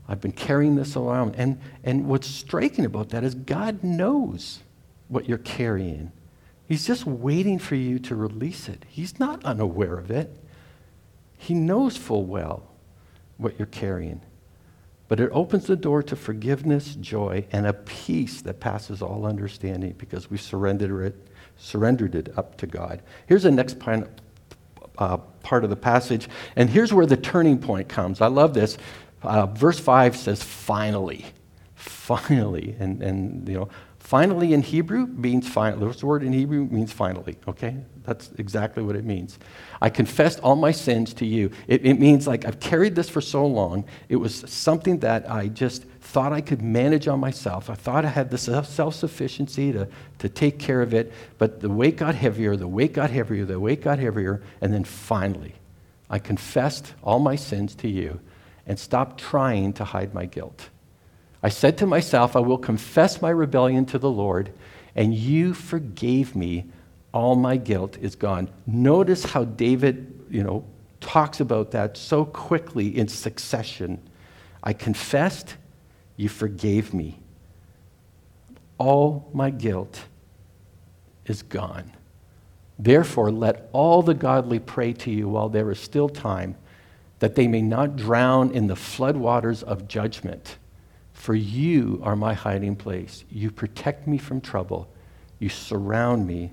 I've 0.08 0.20
been 0.22 0.32
carrying 0.32 0.74
this 0.74 0.96
around. 0.96 1.34
And, 1.36 1.60
and 1.84 2.06
what's 2.06 2.26
striking 2.26 2.86
about 2.86 3.10
that 3.10 3.22
is 3.22 3.34
God 3.34 3.84
knows 3.84 4.60
what 5.08 5.28
you're 5.28 5.36
carrying. 5.38 6.12
He's 6.66 6.86
just 6.86 7.06
waiting 7.06 7.58
for 7.58 7.74
you 7.74 7.98
to 8.00 8.14
release 8.14 8.68
it. 8.68 8.84
He's 8.88 9.20
not 9.20 9.44
unaware 9.44 9.98
of 9.98 10.10
it. 10.10 10.34
He 11.36 11.54
knows 11.54 11.96
full 11.96 12.24
well 12.24 12.62
what 13.36 13.58
you're 13.58 13.66
carrying. 13.66 14.22
But 15.08 15.20
it 15.20 15.30
opens 15.32 15.66
the 15.66 15.76
door 15.76 16.02
to 16.02 16.16
forgiveness, 16.16 16.94
joy, 16.94 17.46
and 17.52 17.66
a 17.66 17.72
peace 17.72 18.42
that 18.42 18.60
passes 18.60 19.00
all 19.00 19.24
understanding 19.24 19.94
because 19.96 20.30
we 20.30 20.36
surrendered 20.36 21.06
it, 21.06 21.28
surrendered 21.56 22.14
it 22.14 22.32
up 22.36 22.56
to 22.58 22.66
God. 22.66 23.02
Here's 23.26 23.44
the 23.44 23.50
next 23.50 23.78
part, 23.78 24.06
uh, 24.98 25.16
part 25.16 25.64
of 25.64 25.70
the 25.70 25.76
passage, 25.76 26.28
and 26.56 26.68
here's 26.68 26.92
where 26.92 27.06
the 27.06 27.16
turning 27.16 27.58
point 27.58 27.88
comes. 27.88 28.20
I 28.20 28.26
love 28.26 28.52
this. 28.52 28.76
Uh, 29.22 29.46
verse 29.46 29.78
5 29.78 30.16
says, 30.16 30.42
finally. 30.42 31.26
Finally. 31.75 32.76
And, 32.78 33.02
and, 33.02 33.48
you 33.48 33.54
know, 33.54 33.68
finally 33.98 34.52
in 34.52 34.62
Hebrew 34.62 35.06
means 35.06 35.48
finally. 35.48 35.88
This 35.88 36.04
word 36.04 36.22
in 36.22 36.32
Hebrew 36.32 36.64
means 36.66 36.92
finally, 36.92 37.37
okay? 37.48 37.76
That's 38.04 38.30
exactly 38.38 38.82
what 38.82 38.96
it 38.96 39.04
means. 39.04 39.38
I 39.82 39.90
confessed 39.90 40.40
all 40.40 40.56
my 40.56 40.70
sins 40.70 41.12
to 41.14 41.26
you. 41.26 41.50
It, 41.66 41.84
it 41.84 41.98
means 42.00 42.26
like 42.26 42.44
I've 42.44 42.60
carried 42.60 42.94
this 42.94 43.08
for 43.08 43.20
so 43.20 43.44
long. 43.46 43.84
It 44.08 44.16
was 44.16 44.44
something 44.46 45.00
that 45.00 45.30
I 45.30 45.48
just 45.48 45.84
thought 46.00 46.32
I 46.32 46.40
could 46.40 46.62
manage 46.62 47.06
on 47.06 47.20
myself. 47.20 47.68
I 47.68 47.75
thought 47.75 48.04
I 48.04 48.08
had 48.08 48.30
the 48.30 48.38
self 48.38 48.94
sufficiency 48.94 49.72
to, 49.72 49.88
to 50.20 50.28
take 50.28 50.58
care 50.58 50.80
of 50.80 50.94
it. 50.94 51.12
But 51.37 51.60
the 51.60 51.68
weight 51.68 51.96
got 51.96 52.14
heavier, 52.14 52.56
the 52.56 52.68
weight 52.68 52.94
got 52.94 53.10
heavier, 53.10 53.44
the 53.44 53.60
weight 53.60 53.82
got 53.82 53.98
heavier. 53.98 54.42
And 54.62 54.72
then 54.72 54.84
finally, 54.84 55.54
I 56.08 56.18
confessed 56.18 56.94
all 57.02 57.18
my 57.18 57.37
sins 57.37 57.75
to 57.76 57.88
you 57.88 58.20
and 58.68 58.78
stop 58.78 59.16
trying 59.18 59.72
to 59.72 59.82
hide 59.82 60.14
my 60.14 60.26
guilt. 60.26 60.68
I 61.42 61.48
said 61.48 61.78
to 61.78 61.87
myself, 61.87 62.37
I 62.37 62.40
will 62.40 62.58
confess 62.58 63.22
my 63.22 63.30
rebellion 63.30 63.87
to 63.87 63.98
the 63.98 64.10
Lord, 64.10 64.52
and 64.94 65.14
you 65.14 65.54
forgave 65.54 66.37
me. 66.37 66.66
All 67.14 67.37
my 67.37 67.56
guilt 67.56 67.96
is 67.98 68.14
gone. 68.14 68.50
Notice 68.66 69.25
how 69.25 69.44
David, 69.44 70.14
you 70.30 70.42
know, 70.44 70.64
talks 71.00 71.40
about 71.40 71.70
that 71.70 71.96
so 71.96 72.26
quickly 72.26 72.98
in 72.98 73.08
succession. 73.08 73.98
I 74.62 74.75
confessed, 74.75 75.56
you 76.18 76.28
forgave 76.28 76.92
me. 76.92 77.18
All 78.76 79.30
my 79.32 79.48
guilt 79.48 80.04
is 81.25 81.42
gone. 81.42 81.90
Therefore, 82.78 83.32
let 83.32 83.70
all 83.72 84.02
the 84.02 84.14
godly 84.14 84.58
pray 84.58 84.92
to 84.92 85.10
you 85.10 85.28
while 85.30 85.48
there 85.48 85.70
is 85.70 85.80
still 85.80 86.10
time 86.10 86.56
that 87.20 87.34
they 87.34 87.48
may 87.48 87.62
not 87.62 87.96
drown 87.96 88.50
in 88.50 88.66
the 88.66 88.75
floodwaters 88.75 89.62
of 89.62 89.88
judgment. 89.88 90.56
For 91.12 91.34
you 91.34 92.00
are 92.04 92.14
my 92.16 92.34
hiding 92.34 92.76
place. 92.76 93.25
You 93.30 93.50
protect 93.50 94.06
me 94.06 94.18
from 94.18 94.40
trouble. 94.40 94.88
You 95.40 95.48
surround 95.48 96.26
me 96.26 96.52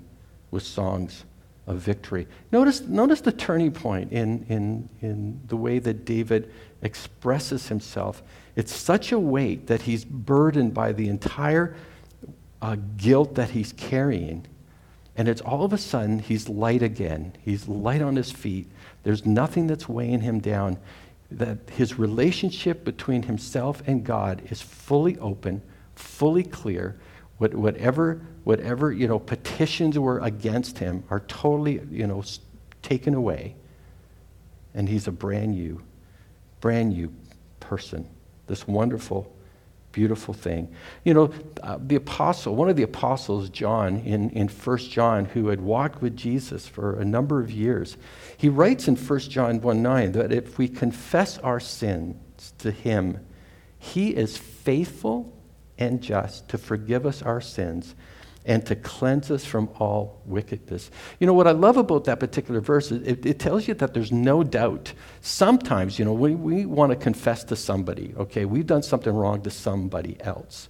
with 0.50 0.64
songs 0.64 1.24
of 1.66 1.78
victory. 1.78 2.26
Notice, 2.52 2.80
notice 2.82 3.20
the 3.20 3.32
turning 3.32 3.72
point 3.72 4.12
in, 4.12 4.44
in, 4.48 4.88
in 5.02 5.40
the 5.46 5.56
way 5.56 5.78
that 5.80 6.04
David 6.04 6.52
expresses 6.82 7.68
himself. 7.68 8.22
It's 8.56 8.74
such 8.74 9.12
a 9.12 9.18
weight 9.18 9.66
that 9.68 9.82
he's 9.82 10.04
burdened 10.04 10.74
by 10.74 10.92
the 10.92 11.08
entire 11.08 11.76
uh, 12.62 12.76
guilt 12.96 13.34
that 13.36 13.50
he's 13.50 13.72
carrying 13.72 14.46
and 15.16 15.28
it's 15.28 15.40
all 15.40 15.64
of 15.64 15.72
a 15.72 15.78
sudden, 15.78 16.18
he's 16.18 16.48
light 16.48 16.82
again. 16.82 17.32
He's 17.40 17.66
light 17.68 18.02
on 18.02 18.16
his 18.16 18.30
feet. 18.30 18.70
There's 19.02 19.24
nothing 19.24 19.66
that's 19.66 19.88
weighing 19.88 20.20
him 20.20 20.40
down. 20.40 20.76
That 21.30 21.58
his 21.70 21.98
relationship 21.98 22.84
between 22.84 23.22
himself 23.22 23.82
and 23.88 24.04
God 24.04 24.42
is 24.50 24.60
fully 24.60 25.18
open, 25.18 25.62
fully 25.94 26.42
clear. 26.42 26.96
What, 27.38 27.54
whatever, 27.54 28.20
whatever 28.44 28.92
you 28.92 29.08
know, 29.08 29.18
petitions 29.18 29.98
were 29.98 30.18
against 30.20 30.78
him 30.78 31.02
are 31.08 31.20
totally 31.20 31.80
you 31.90 32.06
know, 32.06 32.22
taken 32.82 33.14
away. 33.14 33.56
And 34.74 34.86
he's 34.86 35.08
a 35.08 35.12
brand 35.12 35.52
new, 35.52 35.82
brand 36.60 36.90
new 36.90 37.10
person, 37.60 38.06
this 38.46 38.68
wonderful 38.68 39.34
beautiful 39.96 40.34
thing. 40.34 40.68
You 41.04 41.14
know, 41.14 41.30
uh, 41.62 41.78
the 41.80 41.96
apostle, 41.96 42.54
one 42.54 42.68
of 42.68 42.76
the 42.76 42.82
apostles, 42.82 43.48
John, 43.48 43.96
in, 44.00 44.28
in 44.30 44.46
1 44.48 44.78
John, 44.78 45.24
who 45.24 45.48
had 45.48 45.58
walked 45.58 46.02
with 46.02 46.14
Jesus 46.14 46.68
for 46.68 47.00
a 47.00 47.04
number 47.04 47.40
of 47.40 47.50
years, 47.50 47.96
he 48.36 48.50
writes 48.50 48.88
in 48.88 48.94
1 48.96 49.18
John 49.20 49.58
1 49.58 49.82
9 49.82 50.12
that 50.12 50.32
if 50.34 50.58
we 50.58 50.68
confess 50.68 51.38
our 51.38 51.58
sins 51.58 52.52
to 52.58 52.70
him, 52.70 53.24
he 53.78 54.10
is 54.10 54.36
faithful 54.36 55.32
and 55.78 56.02
just 56.02 56.46
to 56.50 56.58
forgive 56.58 57.06
us 57.06 57.22
our 57.22 57.40
sins 57.40 57.94
and 58.46 58.64
to 58.66 58.76
cleanse 58.76 59.30
us 59.30 59.44
from 59.44 59.68
all 59.80 60.22
wickedness. 60.24 60.90
You 61.18 61.26
know, 61.26 61.34
what 61.34 61.48
I 61.48 61.50
love 61.50 61.76
about 61.76 62.04
that 62.04 62.20
particular 62.20 62.60
verse 62.60 62.92
is 62.92 63.04
it, 63.06 63.26
it 63.26 63.38
tells 63.40 63.66
you 63.66 63.74
that 63.74 63.92
there's 63.92 64.12
no 64.12 64.44
doubt. 64.44 64.92
Sometimes, 65.20 65.98
you 65.98 66.04
know, 66.04 66.12
we, 66.12 66.34
we 66.36 66.64
want 66.64 66.90
to 66.90 66.96
confess 66.96 67.42
to 67.44 67.56
somebody, 67.56 68.14
okay, 68.16 68.44
we've 68.44 68.66
done 68.66 68.82
something 68.84 69.12
wrong 69.12 69.42
to 69.42 69.50
somebody 69.50 70.16
else. 70.20 70.68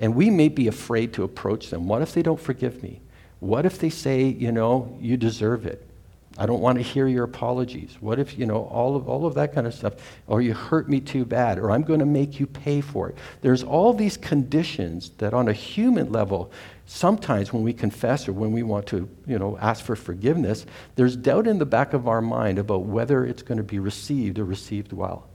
And 0.00 0.14
we 0.16 0.28
may 0.28 0.48
be 0.48 0.66
afraid 0.66 1.12
to 1.14 1.22
approach 1.22 1.70
them. 1.70 1.86
What 1.86 2.02
if 2.02 2.12
they 2.14 2.22
don't 2.22 2.40
forgive 2.40 2.82
me? 2.82 3.00
What 3.38 3.64
if 3.64 3.78
they 3.78 3.90
say, 3.90 4.24
you 4.24 4.50
know, 4.50 4.96
you 5.00 5.16
deserve 5.16 5.66
it? 5.66 5.88
I 6.36 6.46
don't 6.46 6.60
want 6.60 6.78
to 6.78 6.82
hear 6.82 7.06
your 7.06 7.22
apologies. 7.22 7.96
What 8.00 8.18
if, 8.18 8.36
you 8.36 8.44
know, 8.44 8.64
all 8.64 8.96
of, 8.96 9.08
all 9.08 9.24
of 9.24 9.34
that 9.34 9.54
kind 9.54 9.68
of 9.68 9.74
stuff? 9.74 9.94
Or 10.26 10.42
you 10.42 10.52
hurt 10.52 10.88
me 10.88 10.98
too 10.98 11.24
bad, 11.24 11.60
or 11.60 11.70
I'm 11.70 11.82
going 11.84 12.00
to 12.00 12.06
make 12.06 12.40
you 12.40 12.48
pay 12.48 12.80
for 12.80 13.10
it. 13.10 13.18
There's 13.40 13.62
all 13.62 13.94
these 13.94 14.16
conditions 14.16 15.10
that, 15.18 15.32
on 15.32 15.46
a 15.46 15.52
human 15.52 16.10
level, 16.10 16.50
sometimes 16.86 17.52
when 17.52 17.62
we 17.62 17.72
confess 17.72 18.28
or 18.28 18.32
when 18.32 18.52
we 18.52 18.62
want 18.62 18.86
to 18.86 19.08
you 19.26 19.38
know 19.38 19.56
ask 19.60 19.84
for 19.84 19.96
forgiveness 19.96 20.66
there's 20.96 21.16
doubt 21.16 21.46
in 21.46 21.58
the 21.58 21.64
back 21.66 21.92
of 21.94 22.06
our 22.06 22.20
mind 22.20 22.58
about 22.58 22.82
whether 22.82 23.24
it's 23.24 23.42
going 23.42 23.56
to 23.58 23.64
be 23.64 23.78
received 23.78 24.38
or 24.38 24.44
received 24.44 24.92
well 24.92 25.26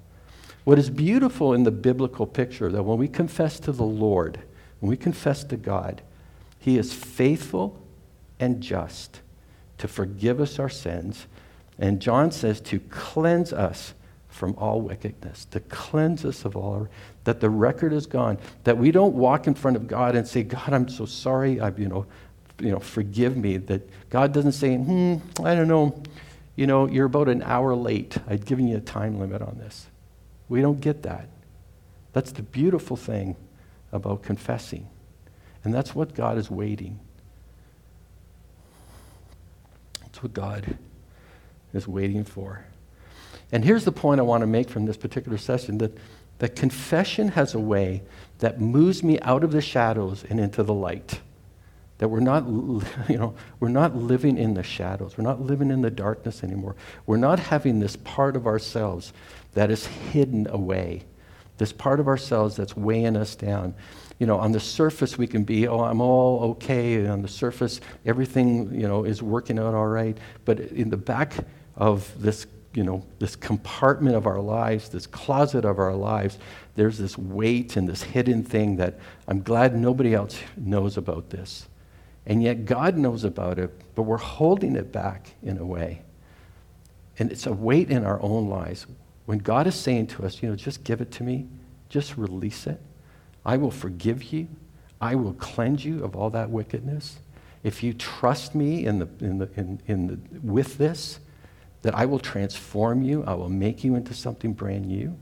what 0.63 0.77
is 0.77 0.89
beautiful 0.91 1.53
in 1.53 1.63
the 1.63 1.72
biblical 1.72 2.27
picture 2.27 2.72
that 2.72 2.84
when 2.84 2.98
we 3.00 3.08
confess 3.08 3.60
to 3.60 3.72
the 3.72 3.84
lord 3.84 4.39
when 4.79 4.89
we 4.91 4.98
confess 4.98 5.44
to 5.44 5.58
god 5.58 6.01
he 6.60 6.77
is 6.77 6.94
faithful 6.94 7.82
and 8.39 8.62
just 8.62 9.20
to 9.79 9.88
forgive 9.88 10.39
us 10.39 10.60
our 10.60 10.70
sins 10.70 11.25
and 11.79 12.00
john 12.00 12.32
says 12.32 12.62
to 12.62 12.79
cleanse 12.89 13.51
us 13.51 13.96
from 14.29 14.53
all 14.56 14.82
wickedness 14.82 15.46
to 15.46 15.60
cleanse 15.62 16.24
us 16.24 16.46
of 16.46 16.56
all 16.56 16.88
that 17.30 17.40
the 17.40 17.48
record 17.50 17.94
is 17.94 18.08
gone, 18.08 18.40
that 18.64 18.76
we 18.76 18.90
don't 18.90 19.14
walk 19.14 19.46
in 19.46 19.54
front 19.54 19.78
of 19.78 19.86
God 19.86 20.16
and 20.16 20.28
say, 20.28 20.42
God, 20.42 20.74
I'm 20.74 20.88
so 20.90 21.06
sorry, 21.06 21.60
I, 21.62 21.70
you, 21.70 21.88
know, 21.88 22.08
you 22.60 22.72
know, 22.72 22.80
forgive 22.80 23.38
me, 23.38 23.58
that 23.58 23.88
God 24.10 24.34
doesn't 24.34 24.54
say, 24.54 24.76
hmm, 24.76 25.18
I 25.46 25.54
don't 25.54 25.68
know, 25.68 26.02
you 26.56 26.66
know, 26.66 26.88
you're 26.88 27.06
about 27.06 27.30
an 27.30 27.44
hour 27.44 27.76
late. 27.76 28.18
I'd 28.28 28.48
given 28.48 28.68
you 28.68 28.78
a 28.78 28.82
time 28.82 29.20
limit 29.20 29.44
on 29.44 29.60
this. 29.60 29.86
We 30.50 30.60
don't 30.62 30.82
get 30.82 31.04
that. 31.04 31.28
That's 32.14 32.32
the 32.32 32.42
beautiful 32.42 32.98
thing 32.98 33.36
about 33.92 34.24
confessing. 34.24 34.88
And 35.64 35.72
that's 35.72 35.94
what 35.94 36.16
God 36.16 36.40
is 36.40 36.50
waiting. 36.50 37.00
That's 40.02 40.24
what 40.24 40.34
God 40.34 40.76
is 41.76 41.88
waiting 41.88 42.24
for. 42.24 42.66
And 43.52 43.64
here's 43.64 43.86
the 43.86 43.92
point 43.92 44.20
I 44.20 44.24
want 44.24 44.42
to 44.42 44.48
make 44.48 44.68
from 44.68 44.86
this 44.88 44.98
particular 44.98 45.38
session 45.38 45.78
that 45.78 45.96
that 46.39 46.55
confession 46.55 47.29
has 47.29 47.53
a 47.53 47.60
way 47.60 48.01
that 48.39 48.60
moves 48.60 49.03
me 49.03 49.19
out 49.19 49.43
of 49.43 49.51
the 49.51 49.62
shadows 49.62 50.24
and 50.29 50.39
into 50.39 50.63
the 50.63 50.74
light. 50.74 51.19
That 52.00 52.08
we're 52.08 52.22
not, 52.22 52.48
you 52.48 53.17
know, 53.17 53.36
we're 53.60 53.69
not 53.69 53.96
living 53.96 54.38
in 54.38 54.53
the 54.53 54.63
shadows. 54.63 55.17
We're 55.17 55.25
not 55.25 55.41
living 55.41 55.69
in 55.69 55.81
the 55.81 55.91
darkness 55.91 56.43
anymore. 56.43 56.75
We're 57.05 57.17
not 57.17 57.39
having 57.39 57.79
this 57.79 57.96
part 57.98 58.36
of 58.36 58.48
ourselves 58.48 59.13
that 59.53 59.69
is 59.69 59.86
hidden 59.86 60.48
away, 60.50 61.03
this 61.58 61.74
part 61.74 62.00
of 62.00 62.08
ourselves 62.08 62.55
that's 62.55 62.75
weighing 62.77 63.17
us 63.17 63.36
down. 63.36 63.74
You 64.17 64.27
know, 64.27 64.38
on 64.38 64.51
the 64.53 64.60
surface, 64.60 65.17
we 65.17 65.27
can 65.27 65.43
be, 65.43 65.67
oh, 65.67 65.81
I'm 65.81 66.01
all 66.01 66.51
okay. 66.51 66.96
And 66.96 67.08
on 67.10 67.22
the 67.22 67.27
surface, 67.27 67.81
everything, 68.05 68.74
you 68.74 68.88
know, 68.88 69.03
is 69.03 69.22
working 69.22 69.60
out 69.60 69.74
all 69.74 69.88
right. 69.88 70.17
But 70.46 70.60
in 70.60 70.89
the 70.89 70.98
back 70.98 71.34
of 71.75 72.10
this 72.22 72.46
you 72.74 72.84
know, 72.84 73.04
this 73.18 73.36
compartment 73.36 74.16
of 74.16 74.28
our 74.28 74.40
lives, 74.40 74.90
this 74.90 75.08
closet 75.08 75.66
of 75.66 75.80
our 75.80 75.96
lives, 75.96 76.38
there's 76.76 76.98
this 76.98 77.18
weight 77.18 77.76
and 77.76 77.88
this 77.90 78.04
hidden 78.04 78.44
thing 78.44 78.76
that 78.78 79.00
I'm 79.28 79.42
glad 79.42 79.76
nobody 79.76 80.14
else 80.14 80.40
knows 80.56 80.98
about 80.98 81.30
this. 81.30 81.68
And 82.26 82.44
yet 82.44 82.66
God 82.66 82.96
knows 82.96 83.24
about 83.24 83.58
it, 83.58 83.72
but 83.96 84.04
we're 84.04 84.18
holding 84.18 84.76
it 84.76 84.92
back 84.92 85.34
in 85.42 85.58
a 85.58 85.66
way. 85.66 86.04
And 87.18 87.32
it's 87.32 87.48
a 87.48 87.54
weight 87.54 87.90
in 87.90 88.06
our 88.06 88.22
own 88.22 88.50
lives. 88.50 88.86
When 89.26 89.40
God 89.40 89.66
is 89.68 89.76
saying 89.76 90.08
to 90.08 90.26
us, 90.26 90.42
you 90.42 90.50
know, 90.50 90.56
just 90.56 90.84
give 90.84 91.02
it 91.02 91.12
to 91.14 91.24
me, 91.24 91.48
just 91.90 92.18
release 92.18 92.68
it. 92.68 92.80
I 93.46 93.58
will 93.58 93.72
forgive 93.72 94.24
you. 94.32 94.48
I 95.02 95.16
will 95.16 95.34
cleanse 95.34 95.84
you 95.84 96.04
of 96.04 96.16
all 96.16 96.30
that 96.32 96.50
wickedness. 96.50 97.18
If 97.64 97.84
you 97.84 97.94
trust 97.94 98.54
me 98.54 98.86
in 98.86 99.00
the, 99.00 99.10
in 99.20 99.38
the, 99.40 99.50
in, 99.58 99.82
in 99.88 100.08
the, 100.08 100.20
with 100.42 100.78
this, 100.78 101.20
that 101.82 101.96
I 101.96 102.06
will 102.06 102.20
transform 102.20 103.02
you, 103.02 103.24
I 103.26 103.34
will 103.34 103.50
make 103.50 103.84
you 103.84 103.96
into 103.96 104.14
something 104.14 104.54
brand 104.54 104.86
new. 104.86 105.18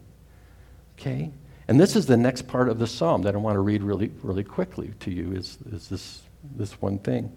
Okay? 0.99 1.31
And 1.67 1.79
this 1.79 1.95
is 1.95 2.05
the 2.05 2.17
next 2.17 2.43
part 2.47 2.69
of 2.69 2.79
the 2.79 2.87
psalm 2.87 3.21
that 3.23 3.35
I 3.35 3.37
want 3.37 3.55
to 3.55 3.59
read 3.59 3.83
really, 3.83 4.11
really 4.23 4.43
quickly 4.43 4.93
to 5.01 5.11
you 5.11 5.33
is, 5.33 5.57
is 5.71 5.89
this, 5.89 6.21
this 6.55 6.81
one 6.81 6.97
thing. 6.99 7.31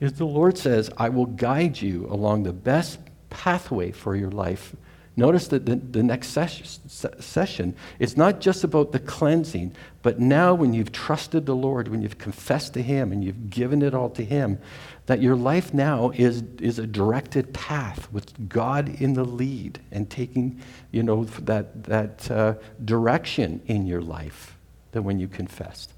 Is 0.00 0.12
the 0.12 0.24
Lord 0.24 0.56
says, 0.56 0.90
I 0.96 1.08
will 1.08 1.26
guide 1.26 1.80
you 1.80 2.06
along 2.06 2.44
the 2.44 2.52
best 2.52 2.98
pathway 3.30 3.90
for 3.90 4.14
your 4.14 4.30
life 4.30 4.74
Notice 5.18 5.48
that 5.48 5.66
the, 5.66 5.74
the 5.74 6.04
next 6.04 6.28
ses- 6.28 6.78
session, 7.18 7.74
it's 7.98 8.16
not 8.16 8.40
just 8.40 8.62
about 8.62 8.92
the 8.92 9.00
cleansing, 9.00 9.74
but 10.02 10.20
now 10.20 10.54
when 10.54 10.72
you've 10.72 10.92
trusted 10.92 11.44
the 11.44 11.56
Lord, 11.56 11.88
when 11.88 12.02
you've 12.02 12.18
confessed 12.18 12.72
to 12.74 12.82
Him 12.82 13.10
and 13.10 13.24
you've 13.24 13.50
given 13.50 13.82
it 13.82 13.94
all 13.94 14.10
to 14.10 14.24
Him, 14.24 14.60
that 15.06 15.20
your 15.20 15.34
life 15.34 15.74
now 15.74 16.10
is, 16.14 16.44
is 16.60 16.78
a 16.78 16.86
directed 16.86 17.52
path 17.52 18.06
with 18.12 18.48
God 18.48 19.00
in 19.00 19.14
the 19.14 19.24
lead 19.24 19.80
and 19.90 20.08
taking, 20.08 20.60
you 20.92 21.02
know, 21.02 21.24
that, 21.24 21.82
that 21.82 22.30
uh, 22.30 22.54
direction 22.84 23.60
in 23.66 23.88
your 23.88 24.00
life 24.02 24.56
than 24.92 25.02
when 25.02 25.18
you 25.18 25.26
confessed. 25.26 25.94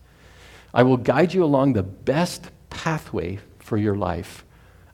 I 0.72 0.82
will 0.84 0.96
guide 0.96 1.34
you 1.34 1.44
along 1.44 1.74
the 1.74 1.82
best 1.82 2.46
pathway 2.70 3.40
for 3.58 3.76
your 3.76 3.96
life. 3.96 4.46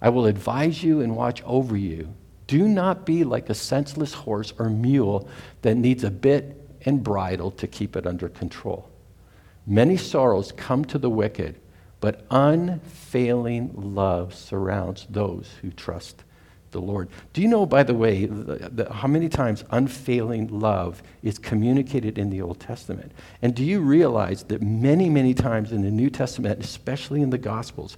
I 0.03 0.09
will 0.09 0.27
advise 0.27 0.83
you 0.83 1.01
and 1.01 1.15
watch 1.15 1.45
over 1.45 1.77
you 1.77 2.13
do 2.47 2.69
not 2.69 3.05
be 3.05 3.25
like 3.25 3.51
a 3.51 3.55
senseless 3.55 4.13
horse 4.15 4.53
or 4.59 4.71
mule 4.71 5.29
that 5.63 5.75
needs 5.75 6.05
a 6.05 6.11
bit 6.11 6.61
and 6.85 7.03
bridle 7.03 7.51
to 7.53 7.67
keep 7.67 7.97
it 7.97 8.07
under 8.07 8.29
control. 8.29 8.89
Many 9.67 9.97
sorrows 9.97 10.53
come 10.53 10.85
to 10.87 10.99
the 10.99 11.11
wicked, 11.11 11.59
but 11.99 12.25
unfailing 12.31 13.71
love 13.75 14.33
surrounds 14.35 15.07
those 15.11 15.51
who 15.61 15.71
trust 15.71 16.23
the 16.71 16.81
Lord. 16.81 17.09
Do 17.33 17.43
you 17.43 17.49
know, 17.49 17.67
by 17.67 17.83
the 17.83 17.95
way, 17.95 18.27
the, 18.27 18.71
the, 18.73 18.93
how 18.93 19.09
many 19.09 19.29
times 19.29 19.65
unfailing 19.71 20.47
love 20.47 21.03
is 21.23 21.39
communicated 21.39 22.17
in 22.19 22.31
the 22.31 22.43
Old 22.43 22.61
Testament? 22.61 23.11
And 23.43 23.55
do 23.57 23.65
you 23.65 23.81
realize 23.81 24.45
that 24.45 24.63
many, 24.63 25.09
many 25.09 25.35
times 25.35 25.73
in 25.73 25.83
the 25.83 25.91
New 25.91 26.11
Testament, 26.11 26.63
especially 26.63 27.23
in 27.23 27.31
the 27.31 27.39
Gospels, 27.39 27.97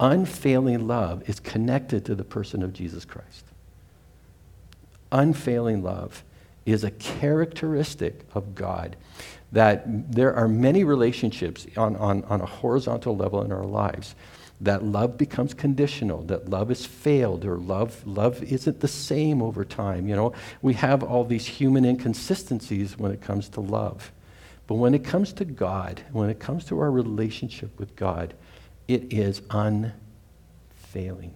unfailing 0.00 0.86
love 0.86 1.26
is 1.30 1.40
connected 1.40 2.04
to 2.06 2.14
the 2.14 2.24
person 2.24 2.62
of 2.62 2.74
Jesus 2.74 3.06
Christ? 3.06 3.44
unfailing 5.12 5.82
love 5.82 6.24
is 6.64 6.82
a 6.84 6.90
characteristic 6.92 8.22
of 8.34 8.54
God. 8.54 8.96
That 9.52 10.12
there 10.12 10.34
are 10.34 10.48
many 10.48 10.84
relationships 10.84 11.66
on, 11.76 11.96
on, 11.96 12.24
on 12.24 12.40
a 12.40 12.46
horizontal 12.46 13.16
level 13.16 13.42
in 13.42 13.52
our 13.52 13.64
lives 13.64 14.14
that 14.58 14.82
love 14.82 15.18
becomes 15.18 15.52
conditional 15.52 16.22
that 16.22 16.48
love 16.48 16.70
is 16.70 16.86
failed 16.86 17.44
or 17.44 17.58
love 17.58 18.06
love 18.06 18.42
isn't 18.42 18.80
the 18.80 18.88
same 18.88 19.42
over 19.42 19.66
time 19.66 20.08
you 20.08 20.16
know 20.16 20.32
we 20.62 20.72
have 20.72 21.02
all 21.02 21.24
these 21.24 21.44
human 21.44 21.84
inconsistencies 21.84 22.98
when 22.98 23.12
it 23.12 23.20
comes 23.20 23.50
to 23.50 23.60
love 23.60 24.10
but 24.66 24.76
when 24.76 24.94
it 24.94 25.04
comes 25.04 25.34
to 25.34 25.44
god 25.44 26.00
when 26.10 26.30
it 26.30 26.38
comes 26.40 26.64
to 26.64 26.78
our 26.80 26.90
relationship 26.90 27.78
with 27.78 27.94
god 27.96 28.32
it 28.88 29.12
is 29.12 29.42
unfailing 29.50 31.34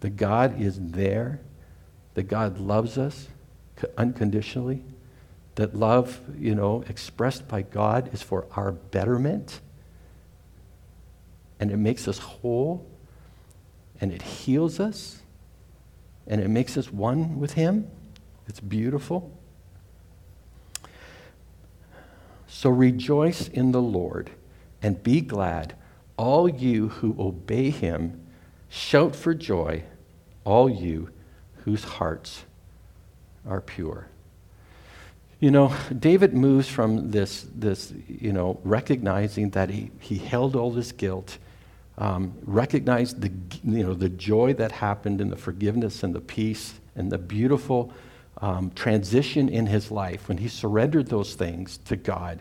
the 0.00 0.08
god 0.08 0.58
is 0.58 0.78
there 0.80 1.38
that 2.14 2.24
God 2.24 2.58
loves 2.58 2.96
us 2.96 3.28
unconditionally, 3.98 4.82
that 5.56 5.74
love, 5.76 6.18
you 6.38 6.54
know, 6.54 6.82
expressed 6.88 7.46
by 7.46 7.60
God 7.62 8.12
is 8.14 8.22
for 8.22 8.46
our 8.56 8.72
betterment, 8.72 9.60
and 11.60 11.70
it 11.70 11.76
makes 11.76 12.08
us 12.08 12.18
whole, 12.18 12.86
and 14.00 14.10
it 14.12 14.22
heals 14.22 14.80
us, 14.80 15.20
and 16.26 16.40
it 16.40 16.48
makes 16.48 16.76
us 16.78 16.90
one 16.90 17.38
with 17.38 17.52
Him. 17.52 17.90
It's 18.48 18.60
beautiful. 18.60 19.30
So 22.46 22.70
rejoice 22.70 23.48
in 23.48 23.72
the 23.72 23.82
Lord 23.82 24.30
and 24.82 25.02
be 25.02 25.20
glad, 25.20 25.74
all 26.16 26.48
you 26.48 26.88
who 26.88 27.14
obey 27.18 27.70
Him. 27.70 28.20
Shout 28.68 29.14
for 29.14 29.34
joy, 29.34 29.84
all 30.44 30.68
you 30.70 31.10
whose 31.64 31.82
hearts 31.84 32.44
are 33.48 33.60
pure. 33.60 34.06
You 35.40 35.50
know, 35.50 35.74
David 35.98 36.32
moves 36.34 36.68
from 36.68 37.10
this, 37.10 37.46
this 37.54 37.92
you 38.06 38.32
know, 38.32 38.60
recognizing 38.64 39.50
that 39.50 39.70
he, 39.70 39.90
he 39.98 40.16
held 40.18 40.56
all 40.56 40.70
this 40.70 40.92
guilt, 40.92 41.38
um, 41.98 42.32
recognized 42.44 43.20
the, 43.22 43.30
you 43.66 43.82
know, 43.82 43.94
the 43.94 44.08
joy 44.10 44.52
that 44.54 44.72
happened 44.72 45.20
and 45.22 45.30
the 45.32 45.36
forgiveness 45.36 46.02
and 46.02 46.14
the 46.14 46.20
peace 46.20 46.74
and 46.96 47.10
the 47.10 47.18
beautiful 47.18 47.92
um, 48.42 48.70
transition 48.74 49.48
in 49.48 49.66
his 49.66 49.90
life 49.90 50.28
when 50.28 50.36
he 50.38 50.48
surrendered 50.48 51.06
those 51.06 51.34
things 51.34 51.78
to 51.78 51.96
God 51.96 52.40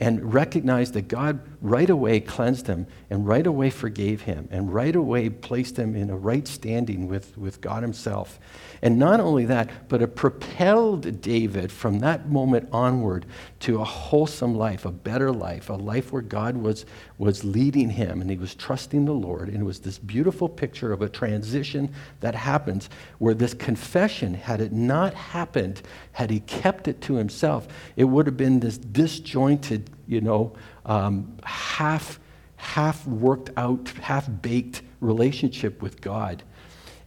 and 0.00 0.32
recognized 0.32 0.94
that 0.94 1.08
God 1.08 1.40
right 1.60 1.90
away 1.90 2.20
cleansed 2.20 2.66
him 2.68 2.86
and 3.10 3.26
right 3.26 3.46
away 3.46 3.68
forgave 3.70 4.22
him 4.22 4.48
and 4.52 4.72
right 4.72 4.94
away 4.94 5.28
placed 5.28 5.76
him 5.76 5.96
in 5.96 6.08
a 6.08 6.16
right 6.16 6.46
standing 6.46 7.08
with, 7.08 7.36
with 7.36 7.60
God 7.60 7.82
himself. 7.82 8.38
And 8.80 8.96
not 8.98 9.18
only 9.18 9.44
that, 9.46 9.88
but 9.88 10.00
it 10.02 10.14
propelled 10.14 11.20
David 11.20 11.72
from 11.72 11.98
that 12.00 12.28
moment 12.30 12.68
onward 12.70 13.26
to 13.60 13.80
a 13.80 13.84
wholesome 13.84 14.54
life, 14.54 14.84
a 14.84 14.92
better 14.92 15.32
life, 15.32 15.68
a 15.68 15.72
life 15.74 16.12
where 16.12 16.22
God 16.22 16.56
was, 16.56 16.86
was 17.18 17.42
leading 17.44 17.90
him 17.90 18.20
and 18.20 18.30
he 18.30 18.36
was 18.36 18.54
trusting 18.54 19.04
the 19.04 19.12
Lord. 19.12 19.48
And 19.48 19.58
it 19.60 19.64
was 19.64 19.80
this 19.80 19.98
beautiful 19.98 20.48
picture 20.48 20.92
of 20.92 21.02
a 21.02 21.08
transition 21.08 21.92
that 22.20 22.34
happens 22.36 22.88
where 23.18 23.34
this 23.34 23.52
confession, 23.54 24.34
had 24.34 24.60
it 24.60 24.72
not 24.72 25.12
happened, 25.14 25.82
had 26.12 26.30
he 26.30 26.38
kept 26.40 26.86
it 26.86 27.00
to 27.02 27.14
himself, 27.14 27.66
it 27.96 28.04
would 28.04 28.26
have 28.26 28.36
been 28.36 28.60
this 28.60 28.78
disjointed 28.78 29.87
you 30.06 30.20
know, 30.20 30.52
um, 30.86 31.36
half, 31.44 32.20
half 32.56 33.06
worked 33.06 33.50
out, 33.56 33.88
half 34.00 34.28
baked 34.42 34.82
relationship 35.00 35.82
with 35.82 36.00
God. 36.00 36.42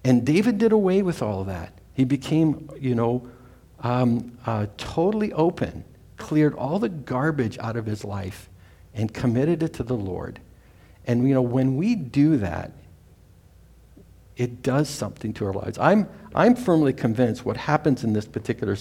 And 0.03 0.25
David 0.25 0.57
did 0.57 0.71
away 0.71 1.01
with 1.01 1.21
all 1.21 1.41
of 1.41 1.47
that. 1.47 1.73
He 1.93 2.05
became, 2.05 2.69
you 2.79 2.95
know, 2.95 3.27
um, 3.81 4.37
uh, 4.45 4.67
totally 4.77 5.33
open, 5.33 5.83
cleared 6.17 6.53
all 6.55 6.79
the 6.79 6.89
garbage 6.89 7.57
out 7.59 7.75
of 7.75 7.85
his 7.85 8.03
life, 8.03 8.49
and 8.93 9.13
committed 9.13 9.63
it 9.63 9.73
to 9.73 9.83
the 9.83 9.95
Lord. 9.95 10.39
And, 11.05 11.27
you 11.27 11.33
know, 11.33 11.41
when 11.41 11.77
we 11.77 11.95
do 11.95 12.37
that, 12.37 12.71
it 14.37 14.61
does 14.63 14.89
something 14.89 15.33
to 15.33 15.45
our 15.45 15.53
lives. 15.53 15.77
I'm, 15.77 16.07
I'm 16.33 16.55
firmly 16.55 16.93
convinced 16.93 17.45
what 17.45 17.57
happens 17.57 18.03
in 18.03 18.13
this 18.13 18.25
particular 18.25 18.75